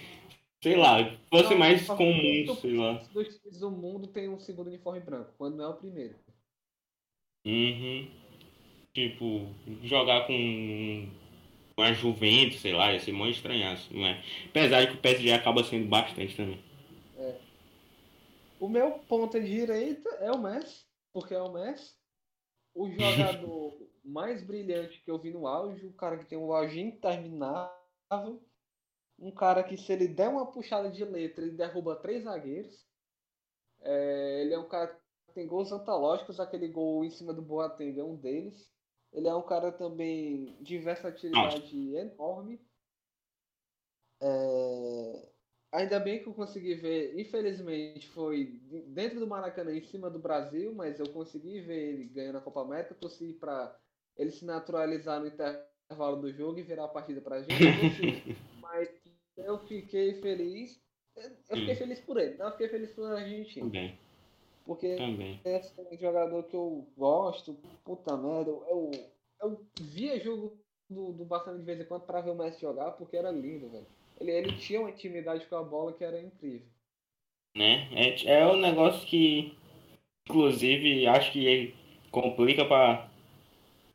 [0.64, 0.98] sei lá,
[1.30, 2.94] fosse Não, mais mas comum, muito sei lá.
[3.14, 6.16] Dos times do mundo tem um segundo uniforme branco, quando não é o primeiro.
[7.46, 8.08] Uhum.
[8.94, 9.48] Tipo,
[9.84, 11.08] jogar com
[11.78, 14.24] uma Juventus, sei lá, ia ser mó estranhaço, não é?
[14.50, 16.60] Apesar de que o PSG acaba sendo bastante também.
[18.60, 21.94] O meu ponta direita é o Messi, porque é o Messi.
[22.74, 26.80] O jogador mais brilhante que eu vi no auge, o cara que tem um auge
[26.80, 28.42] interminável.
[29.20, 32.86] Um cara que se ele der uma puxada de letra, ele derruba três zagueiros.
[33.82, 38.00] É, ele é um cara que tem gols antológicos, aquele gol em cima do Boateng
[38.00, 38.72] é um deles.
[39.12, 42.62] Ele é um cara também de versatilidade enorme.
[44.22, 45.30] É,
[45.72, 50.74] Ainda bem que eu consegui ver, infelizmente foi dentro do Maracanã, em cima do Brasil,
[50.74, 53.78] mas eu consegui ver ele ganhando a Copa América, torci para
[54.18, 57.54] ele se naturalizar no intervalo do jogo e virar a partida pra gente.
[58.62, 58.90] mas
[59.38, 60.82] eu fiquei feliz.
[61.50, 61.78] Eu fiquei Hum.
[61.78, 63.66] feliz por ele, não eu fiquei feliz pela Argentina.
[63.66, 63.98] Também,
[64.66, 65.40] Porque também.
[65.44, 68.52] esse é um jogador que eu gosto, puta merda.
[68.52, 68.92] Eu,
[69.42, 72.92] eu, via jogo do, do Barcelona de vez em quando pra ver o Messi jogar,
[72.92, 73.88] porque era lindo, velho.
[74.20, 76.68] Ele, ele tinha uma intimidade com a bola que era incrível.
[77.56, 77.90] Né?
[77.94, 79.58] É, é um negócio que,
[80.28, 81.74] inclusive, acho que
[82.12, 83.10] complica para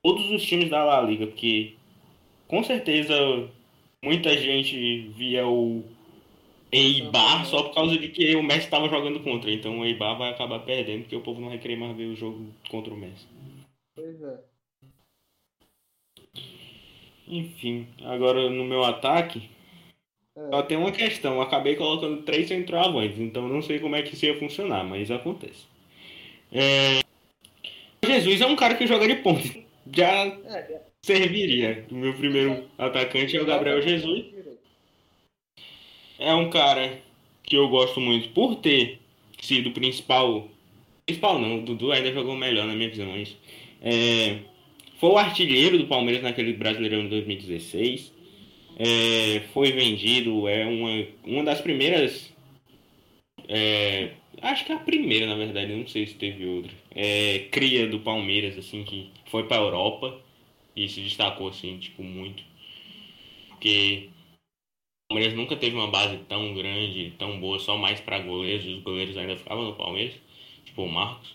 [0.02, 1.74] todos os times da La Liga, porque
[2.48, 3.14] com certeza
[4.02, 5.84] muita gente via o
[6.70, 9.50] Eibar só por causa de que o Messi estava jogando contra.
[9.50, 12.16] Então o Eibar vai acabar perdendo, porque o povo não vai querer mais ver o
[12.16, 13.26] jogo contra o Messi.
[13.94, 14.40] Pois é.
[17.28, 19.48] Enfim, agora no meu ataque,
[20.36, 20.48] É.
[20.50, 21.34] só tem uma questão.
[21.36, 25.10] Eu acabei colocando três centroavantes, então não sei como é que isso ia funcionar, mas
[25.10, 25.66] acontece.
[26.50, 27.00] É...
[28.04, 29.48] Jesus é um cara que joga de ponta.
[29.90, 31.86] Já É, serviria.
[31.90, 34.26] O meu primeiro atacante é o Gabriel Jesus.
[36.18, 37.00] É um cara
[37.42, 39.00] que eu gosto muito por ter
[39.40, 40.48] sido o principal.
[41.06, 43.36] Principal não, o Dudu ainda jogou melhor na minha visão, mas.
[43.80, 44.38] É,
[44.98, 48.12] foi o artilheiro do Palmeiras naquele Brasileirão de 2016.
[48.78, 52.32] É, foi vendido, é uma, uma das primeiras.
[53.48, 54.10] é,
[54.42, 56.72] acho que é a primeira, na verdade, não sei se teve outra.
[56.94, 60.20] É, cria do Palmeiras, assim, que foi pra Europa
[60.74, 62.42] e se destacou, assim, tipo, muito.
[63.48, 64.10] Porque
[65.04, 68.66] o Palmeiras nunca teve uma base tão grande, tão boa, só mais para goleiros.
[68.66, 70.14] Os goleiros ainda ficavam no Palmeiras,
[70.64, 71.34] tipo o Marcos.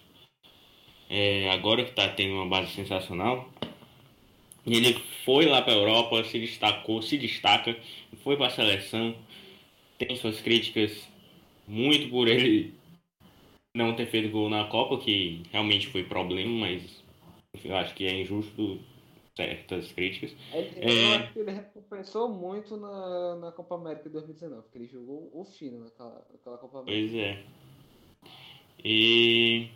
[1.10, 3.50] É, agora que tá tendo uma base sensacional,
[4.66, 4.94] ele
[5.24, 7.78] foi lá para Europa, se destacou, se destaca,
[8.24, 9.16] foi para a seleção.
[9.98, 11.08] Tem suas críticas
[11.66, 12.74] muito por ele
[13.78, 17.04] não ter feito gol na Copa, que realmente foi problema, mas
[17.64, 18.80] eu acho que é injusto
[19.36, 20.36] certas críticas.
[20.52, 21.14] Ele, É.
[21.14, 25.30] Eu acho que ele recompensou muito na, na Copa América de 2019, porque ele jogou
[25.32, 27.10] o fino naquela, naquela Copa América.
[27.10, 27.44] Pois é.
[28.84, 29.70] E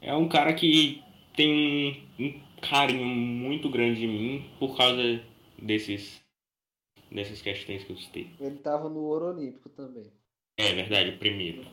[0.00, 1.02] é um cara que
[1.34, 5.22] tem um, carinho muito grande de mim por causa
[5.58, 6.22] desses
[7.10, 8.30] dessas questões que eu citei.
[8.40, 10.10] Ele tava no Ouro Olímpico também.
[10.56, 11.64] É verdade, o primeiro.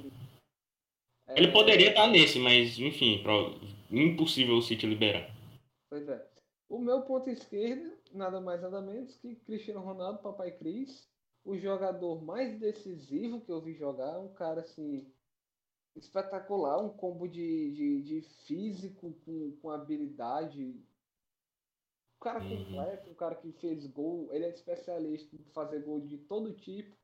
[1.35, 3.21] É, Ele poderia estar nesse, mas enfim,
[3.89, 5.29] impossível o City liberar.
[5.89, 6.25] Pois é.
[6.69, 11.09] O meu ponto esquerdo, nada mais nada menos que Cristiano Ronaldo, Papai Cris,
[11.43, 15.05] o jogador mais decisivo que eu vi jogar, um cara assim
[15.95, 20.63] espetacular, um combo de, de, de físico com, com habilidade.
[20.63, 22.65] Um cara Uhum.
[22.65, 26.95] completo, um cara que fez gol, ele é especialista em fazer gol de todo tipo.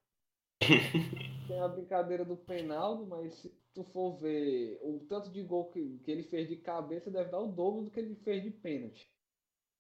[1.47, 3.45] Tem a brincadeira do penaldo, mas
[3.77, 7.39] tu for ver o tanto de gol que, que ele fez de cabeça, deve dar
[7.39, 9.07] o dobro do que ele fez de pênalti.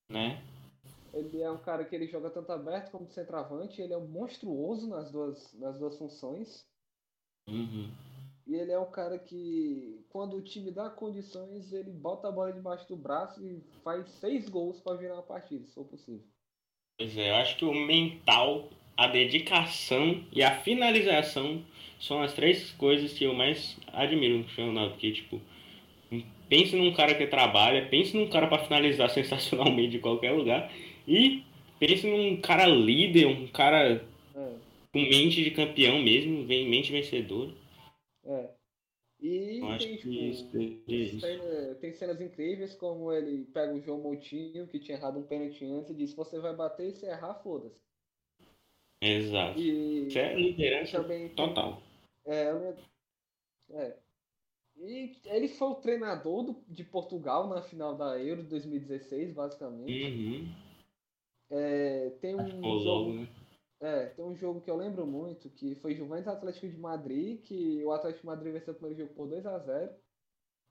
[0.07, 0.39] Né?
[1.11, 4.87] Ele é um cara que ele joga tanto aberto como centroavante, ele é um monstruoso
[4.87, 6.63] nas duas, nas duas funções.
[7.49, 7.89] Uhum.
[8.45, 12.53] E ele é um cara que, quando o time dá condições, ele bota a bola
[12.53, 16.23] debaixo do braço e faz seis gols para virar uma partida, se for possível.
[16.99, 21.65] Pois é, eu acho que o mental, a dedicação e a finalização
[21.99, 24.93] são as três coisas que eu mais admiro no Cristiano Ronaldo.
[24.93, 25.41] Porque, tipo,
[26.49, 30.71] pense num cara que trabalha, pense num cara para finalizar sensacionalmente de qualquer lugar
[31.07, 31.43] e
[31.79, 34.61] pense num cara líder, um cara É,
[34.93, 37.51] com mente de campeão mesmo, vem mente vencedora.
[38.25, 38.55] é.
[39.21, 40.37] E Eu tem, tipo,
[40.87, 45.23] isso cena- tem cenas incríveis como ele pega o João Moutinho, que tinha errado um
[45.27, 47.81] pênalti antes, e diz, você vai bater e se errar, foda-se.
[49.01, 49.59] Exato.
[49.59, 51.81] E Isso é liderança também total.
[52.27, 52.77] É, eu
[53.71, 53.97] é.
[54.79, 60.03] E ele foi o treinador do- de Portugal na final da Euro de 2016, basicamente.
[60.03, 60.55] Uhum.
[61.49, 63.27] É, tem um Ficou logo, jogo, né?
[63.79, 67.83] é, tem um jogo que eu lembro muito, que foi Juventus Atlético de Madrid, que
[67.83, 69.91] o Atlético de Madrid venceu o primeiro jogo por 2 a 0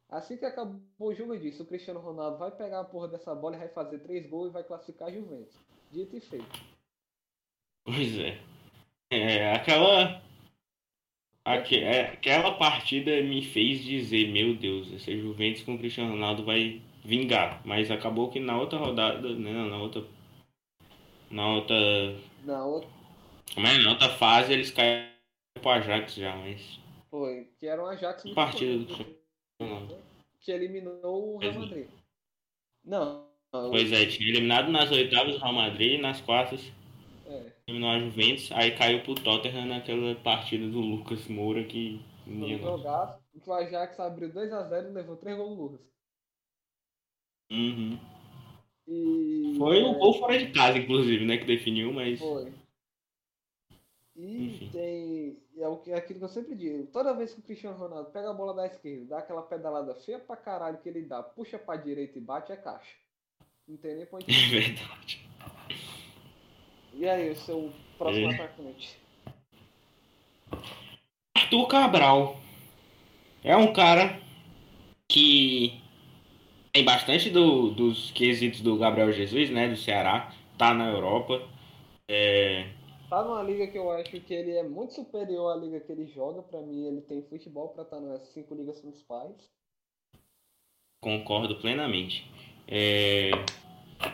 [0.09, 3.34] Assim que acabou o jogo, eu disse, o Cristiano Ronaldo vai pegar a porra dessa
[3.34, 5.57] bola e vai fazer três gols e vai classificar a Juventus.
[5.90, 6.46] Dito e feito.
[7.84, 8.38] Pois é.
[9.11, 10.22] É, aquela.
[11.55, 16.44] Aque- é, aquela partida me fez dizer, meu Deus, essa Juventus com o Cristiano Ronaldo
[16.44, 17.61] vai vingar.
[17.64, 20.05] Mas acabou que na outra rodada, né, na outra.
[21.30, 21.76] Na outra.
[22.44, 22.88] Na outra
[23.57, 23.78] é?
[23.82, 25.07] Na outra fase eles caíram
[25.61, 26.78] pro Ajax já, mas.
[27.11, 28.86] foi, que era um Ajax muito Partida do
[30.40, 31.55] que eliminou o Real.
[31.55, 31.86] Madrid.
[32.84, 36.61] Não, Pois é, tinha eliminado nas oitavas o Real Madrid, nas quartas.
[37.68, 42.00] Eliminou a Juventus, aí caiu pro Tottenham naquela partida do Lucas Moura que.
[42.26, 45.86] Um que o Ajax abriu 2x0 e levou 3 gols do Lucas.
[47.52, 47.98] Uhum.
[48.88, 51.36] E, Foi o gol fora de casa, inclusive, né?
[51.38, 52.18] Que definiu, mas.
[52.18, 52.52] Foi.
[54.16, 54.70] E Enfim.
[54.70, 55.38] tem.
[55.58, 56.86] É o que- é aquilo que eu sempre digo.
[56.88, 60.18] Toda vez que o Cristiano Ronaldo pega a bola da esquerda, dá aquela pedalada feia
[60.18, 62.96] pra caralho que ele dá, puxa pra direita e bate, é caixa.
[63.66, 64.24] Não tem nem ponto.
[64.28, 65.25] É verdade.
[66.97, 68.34] E aí, o seu próximo É.
[68.34, 68.99] atacante?
[71.36, 72.36] Arthur Cabral
[73.44, 74.20] é um cara
[75.09, 75.80] que
[76.72, 79.68] tem bastante do- dos quesitos do Gabriel Jesus, né?
[79.68, 81.42] Do Ceará, tá na Europa.
[82.09, 82.66] É,
[83.09, 86.07] Tá numa liga que eu acho que ele é muito superior à liga que ele
[86.09, 86.42] joga.
[86.42, 89.32] Pra mim, ele tem futebol pra estar nas cinco ligas principais.
[91.01, 92.28] concordo plenamente.
[92.66, 93.30] É,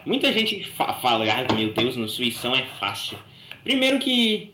[0.07, 3.18] muita gente fa- fala, ah, meu Deus, no Suição é fácil.
[3.62, 4.53] Primeiro que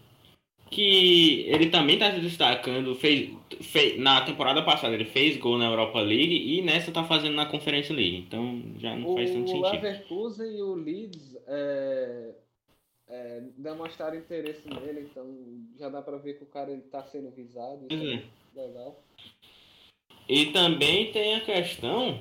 [0.70, 3.30] que ele também tá se destacando, fez,
[3.62, 7.46] fez na temporada passada ele fez gol na Europa League e nessa tá fazendo na
[7.46, 8.18] Conference League.
[8.18, 9.72] Então já não faz tanto O sentido.
[9.72, 12.34] Leverkusen e o Leeds é,
[13.09, 15.26] é, demonstraram interesse nele, então
[15.78, 17.86] já dá pra ver que o cara ele tá sendo visado.
[17.88, 18.22] Pois é
[18.55, 19.03] legal.
[20.28, 22.20] E também tem a questão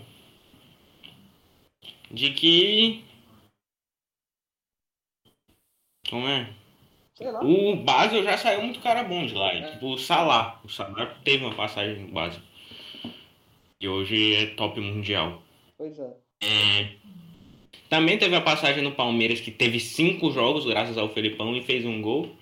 [2.09, 3.03] de que.
[6.09, 6.49] Como é?
[7.15, 7.43] Sei lá.
[7.43, 9.51] O Basel já saiu muito cara bom de lá.
[9.53, 9.71] É.
[9.71, 10.59] Tipo o Salah.
[10.63, 12.41] O Salah teve uma passagem no Basel.
[13.79, 15.41] E hoje é top mundial.
[15.77, 16.13] Pois é.
[16.43, 16.89] É,
[17.89, 21.85] Também teve a passagem no Palmeiras que teve cinco jogos graças ao Felipão e fez
[21.85, 22.35] um gol.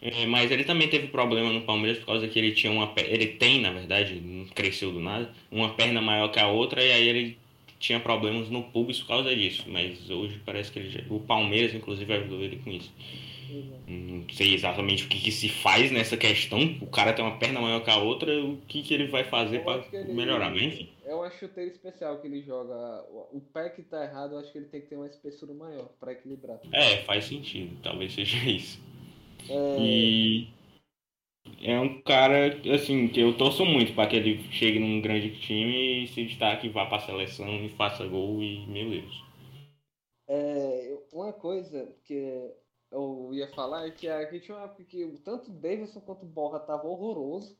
[0.00, 3.26] É, mas ele também teve problema no Palmeiras por causa que ele tinha uma ele
[3.26, 7.08] tem, na verdade, não cresceu do nada, uma perna maior que a outra e aí
[7.08, 7.38] ele
[7.78, 9.64] tinha problemas no pubis por causa disso.
[9.68, 11.00] Mas hoje parece que ele já...
[11.10, 12.92] o Palmeiras inclusive ajudou ele com isso.
[13.86, 16.58] Não sei exatamente o que, que se faz nessa questão.
[16.80, 19.60] O cara tem uma perna maior que a outra, o que, que ele vai fazer
[19.60, 20.88] para melhorar, mas enfim.
[21.04, 22.74] É uma chuteira especial que ele joga.
[23.32, 25.88] O pé que tá errado, eu acho que ele tem que ter uma espessura maior
[26.00, 26.58] pra equilibrar.
[26.72, 28.80] É, faz sentido, talvez seja isso.
[29.48, 30.48] É, E
[31.60, 36.04] é um cara, assim, que eu torço muito para que ele chegue num grande time
[36.04, 39.26] e se destaque, vá para a seleção e faça gol e, meu Deus.
[40.28, 42.54] é, uma coisa que
[42.90, 46.28] eu ia falar é que aqui tinha uma época que tanto o Davidson quanto o
[46.28, 47.58] Borra tava horroroso.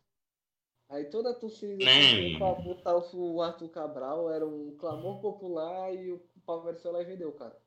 [0.89, 1.93] Aí toda a torcida
[2.39, 7.05] pra botar o Arthur Cabral era um clamor popular e o Palmeiras foi lá e
[7.05, 7.61] vendeu, cara.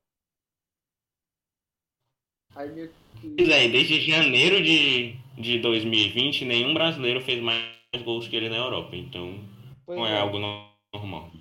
[2.55, 2.89] Aí meio
[3.21, 3.35] que.
[3.35, 7.63] Pois é, desde janeiro de, de 2020, nenhum brasileiro fez mais
[8.03, 9.39] gols que ele na Europa, então
[9.85, 11.31] Pois não é é, algo no- normal.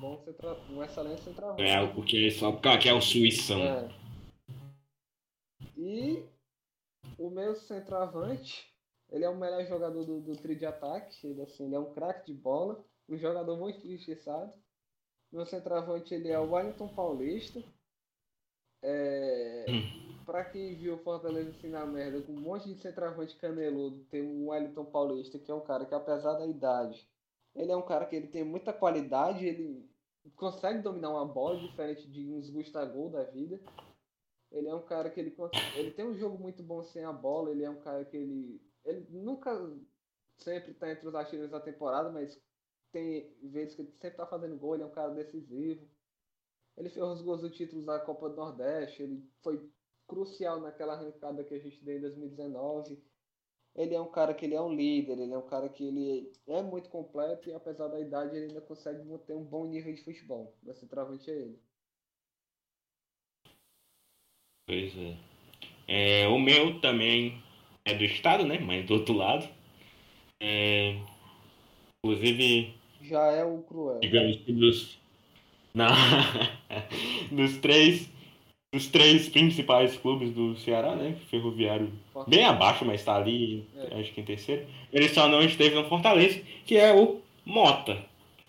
[0.00, 0.56] bom centra...
[0.70, 1.62] um excelente centroavante.
[1.62, 3.62] É algo que é só porque é o Suíção.
[3.62, 3.88] É.
[5.76, 6.22] E
[7.18, 8.66] o meu centroavante,
[9.10, 11.26] ele é o melhor jogador do, do trio de ataque.
[11.26, 14.52] Ele, assim, ele é um craque de bola, um jogador muito injustiçado.
[15.32, 17.62] Meu centroavante ele é o Wellington Paulista.
[18.82, 19.64] É,
[20.24, 24.48] pra quem viu Fortaleza assim na merda, com um monte de centroavante caneludo, tem o
[24.48, 27.08] Wellington Paulista, que é um cara que apesar da idade,
[27.54, 29.88] ele é um cara que ele tem muita qualidade, ele
[30.36, 33.60] consegue dominar uma bola, diferente de uns Gustavo da vida.
[34.50, 35.34] Ele é um cara que ele,
[35.76, 38.62] ele tem um jogo muito bom sem a bola, ele é um cara que ele.
[38.84, 39.50] Ele nunca
[40.38, 42.40] sempre tá entre os artilheiros da temporada, mas
[42.92, 45.88] tem vezes que ele sempre tá fazendo gol, ele é um cara decisivo.
[46.76, 49.70] Ele fez os gols do título da Copa do Nordeste, ele foi
[50.06, 52.98] crucial naquela arrancada que a gente deu em 2019.
[53.74, 56.32] ele é um cara que ele é um líder, ele é um cara que ele
[56.46, 60.04] é muito completo e apesar da idade ele ainda consegue manter um bom nível de
[60.04, 60.54] futebol.
[60.74, 61.58] Ser travante é ele.
[64.66, 65.16] Pois é.
[65.86, 66.28] é.
[66.28, 67.42] O meu também
[67.84, 68.58] é do estado, né?
[68.58, 69.46] Mas do outro lado.
[70.40, 70.98] É,
[71.98, 72.74] inclusive.
[73.02, 74.00] Já é o cruel.
[74.00, 74.98] Digamos que dos.
[75.74, 75.88] Na,
[77.30, 78.08] dos três.
[78.74, 81.14] Dos três principais clubes do Ceará, né?
[81.30, 81.92] Ferroviário
[82.26, 84.00] bem abaixo, mas está ali, é.
[84.00, 84.66] acho que em terceiro.
[84.92, 87.96] Ele só não esteve no Fortaleza, que é o Mota.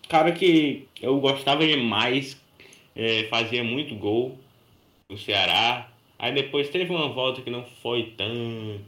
[0.08, 2.36] Cara que eu gostava demais,
[2.96, 4.36] é, fazia muito gol
[5.08, 5.88] no Ceará.
[6.18, 8.80] Aí depois teve uma volta que não foi tão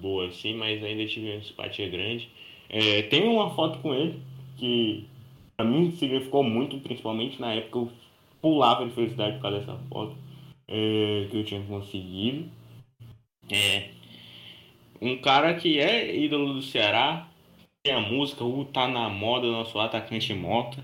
[0.00, 2.30] boa assim, mas ainda tive uma simpatia grande.
[2.68, 4.20] É, tem uma foto com ele
[4.56, 5.04] que
[5.56, 7.92] pra mim significou muito, principalmente na época eu
[8.40, 10.25] pulava de felicidade por causa dessa foto
[10.68, 12.50] é, que eu tinha conseguido.
[13.50, 13.90] É,
[15.00, 17.28] um cara que é ídolo do Ceará,
[17.82, 20.82] tem a música, o Tá na Moda, nosso atacante Mota.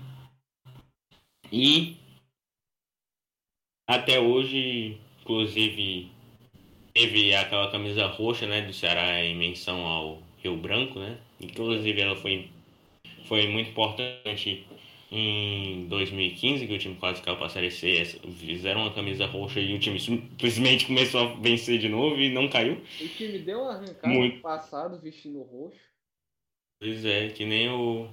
[1.51, 1.97] E
[3.87, 6.09] até hoje, inclusive,
[6.93, 11.19] teve aquela camisa roxa né, do Ceará em menção ao Rio Branco, né?
[11.39, 12.49] Inclusive ela foi,
[13.25, 14.65] foi muito importante
[15.15, 18.03] em 2015, que o time quase caiu para a Série C.
[18.39, 22.49] Fizeram uma camisa roxa e o time simplesmente começou a vencer de novo e não
[22.49, 22.81] caiu.
[22.99, 24.41] O time deu uma arrancada muito...
[24.41, 25.79] passado vestindo roxo.
[26.79, 28.09] Pois é, que nem o.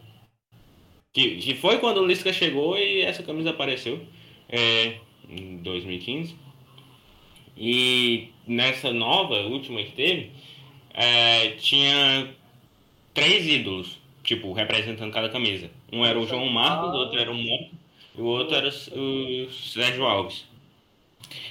[1.13, 4.07] Que, que foi quando o Lisca chegou e essa camisa apareceu
[4.49, 6.37] é, em 2015.
[7.57, 10.31] E nessa nova, última que teve,
[10.93, 12.35] é, tinha
[13.13, 14.00] três ídolos,
[14.31, 15.69] tipo, representando cada camisa.
[15.93, 17.71] Um era o João Marcos, o outro era o Mota
[18.17, 20.47] e o outro era o Sérgio Alves.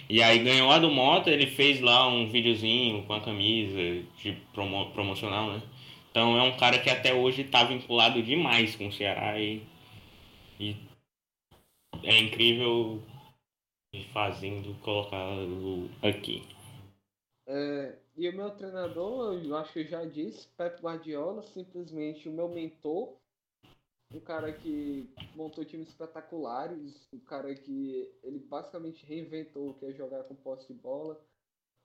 [0.09, 4.31] E aí ganhou a do Mota, ele fez lá um videozinho com a camisa de
[4.53, 5.61] promo promocional, né?
[6.09, 9.61] Então é um cara que até hoje está vinculado demais com o Ceará e,
[10.57, 10.77] e
[12.01, 13.03] é incrível
[14.13, 16.43] fazendo colocá-lo aqui.
[17.45, 22.33] É, e o meu treinador, eu acho que eu já disse, Pep Guardiola, simplesmente o
[22.33, 23.15] meu mentor,
[24.13, 29.93] um cara que montou times espetaculares, um cara que ele basicamente reinventou o que é
[29.93, 31.17] jogar com posse de bola,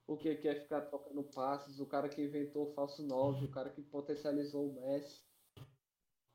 [0.05, 3.69] o que é ficar tocando passes, o cara que inventou o falso 9, o cara
[3.69, 5.23] que potencializou o Messi,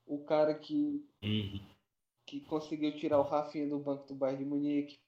[0.07, 1.61] o cara que, uhum.
[2.27, 4.99] que conseguiu tirar o Rafinha do banco do Bayern de Munique,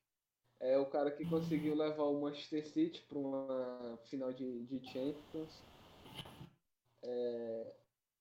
[0.62, 5.62] é o cara que conseguiu levar o Manchester City para uma final de, de Champions.
[7.02, 7.72] É,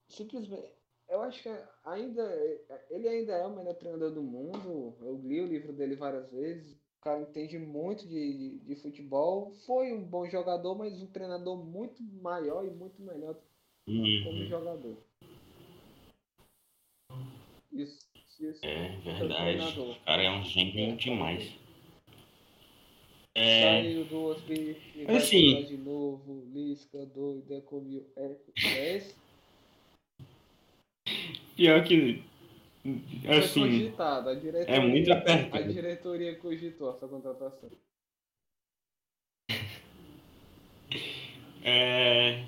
[0.09, 0.73] simplesmente,
[1.07, 1.49] eu acho que
[1.85, 2.23] ainda
[2.89, 4.95] ele ainda é o melhor treinador do mundo.
[5.01, 6.73] Eu li o livro dele várias vezes.
[6.73, 9.53] O cara entende muito de, de, de futebol.
[9.65, 13.35] Foi um bom jogador, mas um treinador muito maior e muito melhor
[13.87, 14.23] uhum.
[14.23, 14.97] como jogador.
[17.71, 18.07] Isso,
[18.39, 19.79] isso é verdade.
[19.79, 21.60] O cara é um gênio é, demais.
[23.35, 23.81] É...
[23.81, 26.45] Saiu do hospício e vai assim, de novo.
[26.53, 26.97] Lisca.
[28.15, 29.15] É, é esse?
[31.55, 32.23] Pior que.
[33.27, 33.61] Assim.
[33.61, 35.63] Cogitado, diretoria, é muito apertado.
[35.63, 37.69] A diretoria cogitou essa contratação.
[41.63, 42.43] É...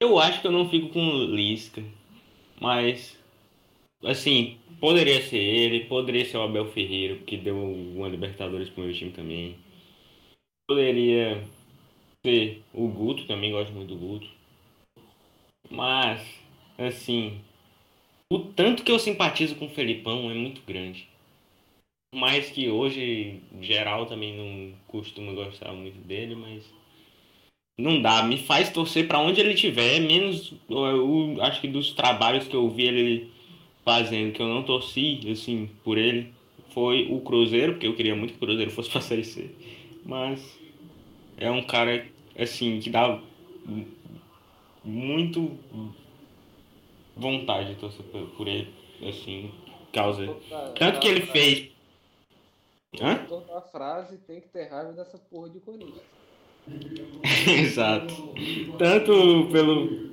[0.00, 1.82] Eu acho que eu não fico com Lisca,
[2.60, 3.18] mas
[4.04, 8.94] assim, poderia ser ele, poderia ser o Abel Ferreira, que deu uma Libertadores pro meu
[8.94, 9.56] time também.
[10.68, 11.44] Poderia
[12.24, 14.28] ser o Guto, também gosto muito do Guto.
[15.70, 16.26] Mas,
[16.78, 17.40] assim,
[18.32, 21.08] o tanto que eu simpatizo com o Felipão é muito grande.
[22.14, 26.64] Mais que hoje, geral também não costuma gostar muito dele, mas
[27.78, 28.22] não dá.
[28.22, 32.54] Me faz torcer para onde ele estiver, menos eu, eu, acho que dos trabalhos que
[32.54, 33.30] eu vi ele
[33.90, 36.32] fazendo que eu não torci, assim, por ele,
[36.72, 39.50] foi o Cruzeiro, porque eu queria muito que o Cruzeiro fosse pra Série C.
[40.06, 40.40] Mas
[41.36, 42.06] é um cara,
[42.38, 43.20] assim, que dá
[44.84, 45.58] muito
[47.16, 48.04] vontade de torcer
[48.36, 48.68] por ele,
[49.02, 49.50] assim,
[49.92, 50.36] causa.
[50.78, 51.70] Tanto que ele fez.
[53.00, 53.16] Hã?
[53.28, 56.00] Toda frase tem que ter raiva dessa porra de Corinthians.
[57.48, 58.34] Exato.
[58.78, 60.10] Tanto pelo.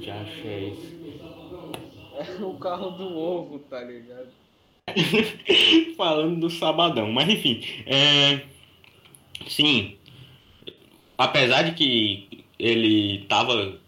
[0.00, 0.94] Já achei isso.
[2.40, 4.28] O carro do ovo, tá ligado?
[5.96, 7.62] Falando do sabadão, mas enfim.
[7.86, 8.42] É...
[9.46, 9.96] Sim.
[11.16, 13.78] Apesar de que ele tava.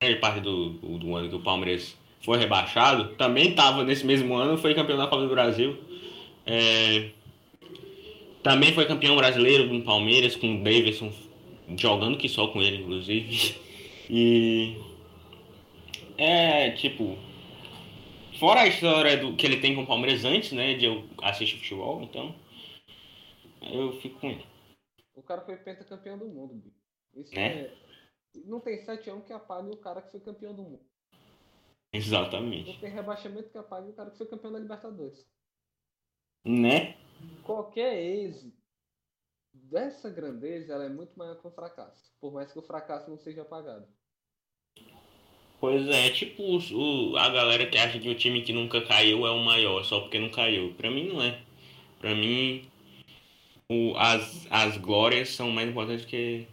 [0.00, 4.58] Grande parte do, do ano que o Palmeiras foi rebaixado, também tava nesse mesmo ano,
[4.58, 5.76] foi campeão da Copa do Brasil.
[6.46, 7.10] É...
[8.42, 11.12] Também foi campeão brasileiro com o Palmeiras, com o Davidson
[11.76, 13.54] jogando que só com ele, inclusive.
[14.10, 14.76] E.
[16.18, 17.16] É, tipo.
[18.42, 20.74] Fora a história do, que ele tem com o Palmeiras antes, né?
[20.74, 22.34] De eu assistir futebol, então.
[23.72, 24.44] Eu fico com ele.
[25.14, 26.82] O cara foi pentacampeão do mundo, bicho.
[27.14, 27.66] Isso Né?
[27.66, 27.76] é.
[28.44, 30.84] Não tem sete anos que apague o cara que foi campeão do mundo.
[31.12, 31.20] Não
[32.00, 32.80] Exatamente.
[32.80, 35.24] tem rebaixamento que apague o cara que foi campeão da Libertadores.
[36.44, 36.96] Né?
[37.44, 38.60] Qualquer êxito
[39.54, 42.12] dessa grandeza ela é muito maior que o fracasso.
[42.20, 43.86] Por mais que o fracasso não seja apagado.
[45.62, 49.30] Pois é, tipo o, a galera que acha que o time que nunca caiu é
[49.30, 50.74] o maior, só porque não caiu.
[50.74, 51.40] Pra mim não é.
[52.00, 52.68] Pra mim,
[53.68, 56.48] o, as, as glórias são mais importantes que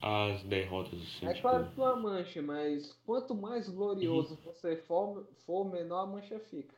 [0.00, 0.96] as derrotas.
[0.96, 1.48] Assim, É tipo.
[1.48, 6.76] claro que uma mancha, mas quanto mais glorioso você for, for, menor a mancha fica.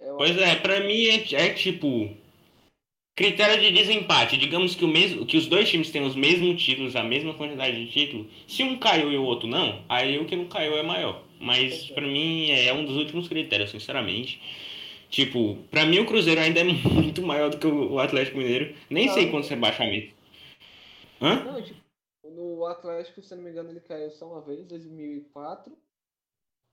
[0.00, 2.16] Eu Pois é, pra mim é, é tipo.
[3.18, 4.36] Critério de desempate.
[4.36, 7.84] Digamos que, o mesmo, que os dois times têm os mesmos títulos, a mesma quantidade
[7.84, 8.28] de títulos.
[8.46, 11.24] Se um caiu e o outro não, aí o que não caiu é maior.
[11.40, 14.40] Mas pra mim é um dos últimos critérios, sinceramente.
[15.10, 18.72] Tipo, pra mim o Cruzeiro ainda é muito maior do que o Atlético Mineiro.
[18.88, 19.14] Nem Não.
[19.14, 20.14] sei quantos rebaixamentos.
[21.20, 21.42] Hã?
[21.42, 21.80] Não, tipo,
[22.22, 25.76] no Atlético, se não me engano, ele caiu só uma vez, 2004.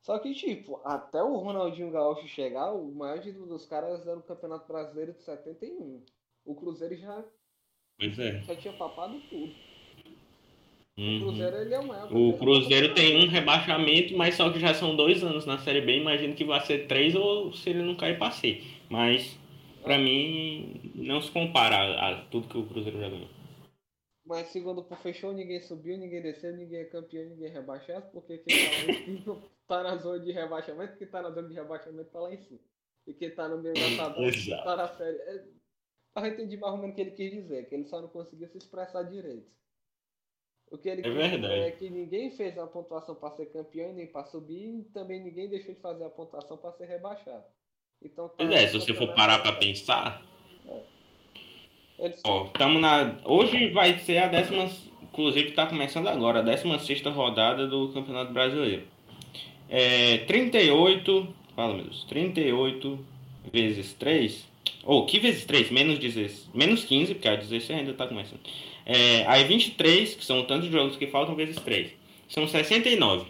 [0.04, 4.22] Só que, tipo, até o Ronaldinho Gaúcho chegar, o maior ídolo dos caras era o
[4.22, 6.04] Campeonato Brasileiro de 71.
[6.46, 7.24] O Cruzeiro já,
[7.98, 8.42] Pois é.
[8.44, 9.54] já tinha papado tudo.
[10.98, 11.20] O Uhum.
[11.20, 12.14] Cruzeiro, ele é o maior.
[12.16, 15.98] O Cruzeiro tem um rebaixamento, mas só que já são dois anos na Série B.
[15.98, 18.64] Imagino que vai ser três ou se ele não cair, passei.
[18.90, 19.38] Mas,
[19.84, 23.28] pra mim, não se compara a, a tudo que o Cruzeiro já ganhou.
[24.26, 28.38] Mas segundo o fechou, ninguém subiu, ninguém desceu, ninguém é campeão, ninguém é rebaixado, porque
[28.40, 28.58] quem
[29.24, 29.36] tá
[29.68, 32.60] tá na zona de rebaixamento, quem tá na zona de rebaixamento tá lá em cima.
[33.06, 35.18] E quem tá no meio da tabela tá na série.
[35.18, 35.44] É,
[36.26, 38.48] eu entendi mais ou menos o que ele quis dizer, que ele só não conseguiu
[38.50, 39.52] se expressar direito.
[40.72, 41.42] O que ele É quis verdade.
[41.42, 44.84] dizer é que ninguém fez a pontuação para ser campeão e nem para subir, e
[44.86, 47.46] também ninguém deixou de fazer a pontuação para ser rebaixado.
[48.02, 49.60] Então, tá Pois é, se você for parar rebaixado.
[49.60, 50.26] pensar,
[51.98, 53.20] Ele ó, tamo na.
[53.26, 54.70] Hoje vai ser a décima.
[55.02, 58.86] Inclusive tá começando agora, a 16 rodada do Campeonato Brasileiro.
[59.70, 61.34] É 38.
[61.56, 62.04] Fala, meu Deus.
[62.06, 63.00] 38
[63.54, 64.55] vezes 3.
[64.84, 65.72] Ou que vezes 3?
[65.72, 66.50] Menos 16.
[66.54, 68.40] Menos 15, porque a 16 ainda tá começando.
[68.86, 71.90] É, aí 23, que são tantos jogos que faltam, vezes 3.
[72.28, 73.26] São 69.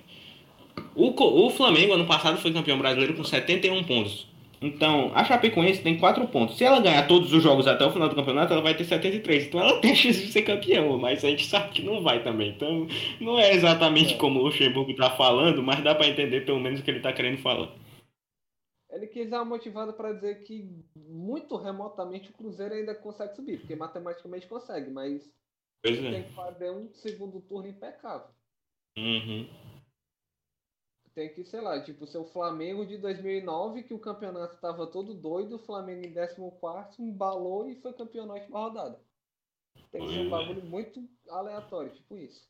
[0.95, 4.27] O, o Flamengo ano passado foi campeão brasileiro com 71 pontos.
[4.61, 6.57] Então, a Chapecoense tem 4 pontos.
[6.57, 9.45] Se ela ganhar todos os jogos até o final do campeonato, ela vai ter 73.
[9.45, 12.49] Então ela tem chance de ser campeão, mas a gente sabe que não vai também.
[12.49, 12.87] Então,
[13.19, 14.17] não é exatamente É.
[14.17, 17.13] como o Luxemburgo tá falando, mas dá pra entender pelo menos o que ele tá
[17.13, 17.69] querendo falar.
[18.95, 23.59] Ele quis dar uma motivada para dizer que muito remotamente o Cruzeiro ainda consegue subir,
[23.59, 25.29] porque matematicamente consegue, mas
[25.81, 26.23] Pois tem é.
[26.23, 28.33] que fazer um segundo turno impecável.
[28.97, 29.47] Uhum.
[31.13, 35.13] Tem que, sei lá, tipo, ser o Flamengo de 2009, que o campeonato tava todo
[35.13, 38.99] doido, o Flamengo em 14 embalou e foi campeão na última rodada.
[39.91, 40.29] Tem que ser um é.
[40.29, 42.49] bagulho muito aleatório, tipo isso.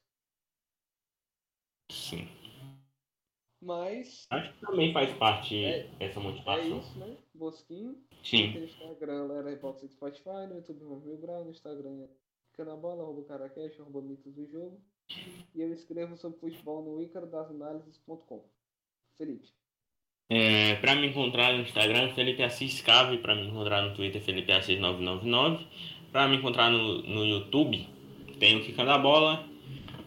[1.91, 2.27] Sim.
[3.65, 6.77] Mas Acho que também faz parte É- essa é motivação.
[6.79, 7.17] isso, né?
[7.33, 7.97] Bosquinho.
[8.23, 8.51] Sim.
[8.53, 12.07] No Instagram, Lera Hipótese Spotify, no YouTube Vamos Mil Grau, no Instagram é
[12.51, 14.79] Fica na Bola, arroba Caracash, arroba Mitos do Jogo.
[15.53, 18.45] E eu escrevo sobre futebol no ícarodasanalyses.com.
[19.17, 19.49] Felipe.
[20.29, 23.17] É, pra me encontrar no Instagram, Felipe Assis Cave.
[23.17, 25.67] Pra me encontrar no Twitter, Felipe Assis 999.
[26.11, 27.87] Pra me encontrar no, no YouTube,
[28.39, 29.45] tem o Quica da Bola.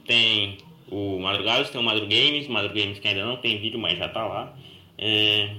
[0.06, 0.58] Tem
[0.90, 2.48] o Madrugados, tem o Madrugames.
[2.48, 4.56] Madrugames que ainda não tem vídeo, mas já tá lá.
[4.96, 5.54] É,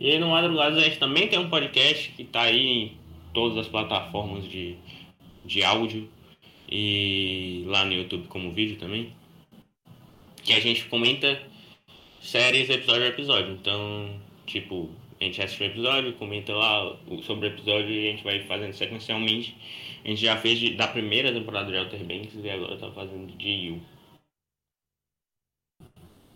[0.00, 2.96] e no Madrugados a gente também tem um podcast que tá aí em
[3.34, 4.76] todas as plataformas de,
[5.44, 6.08] de áudio.
[6.72, 9.12] E lá no YouTube como vídeo também.
[10.42, 11.42] Que a gente comenta
[12.22, 13.52] séries episódio a episódio.
[13.52, 14.88] Então, tipo,
[15.20, 18.72] a gente assiste o episódio, comenta lá sobre o episódio e a gente vai fazendo
[18.72, 19.54] sequencialmente.
[20.02, 23.36] A gente já fez de- da primeira temporada de Outer Banks e agora tá fazendo
[23.36, 23.82] de You.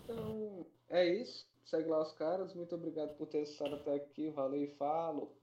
[0.04, 1.46] Então, é isso.
[1.64, 2.54] Segue lá os caras.
[2.54, 4.30] Muito obrigado por ter estado até aqui.
[4.30, 5.36] Valeu e falou.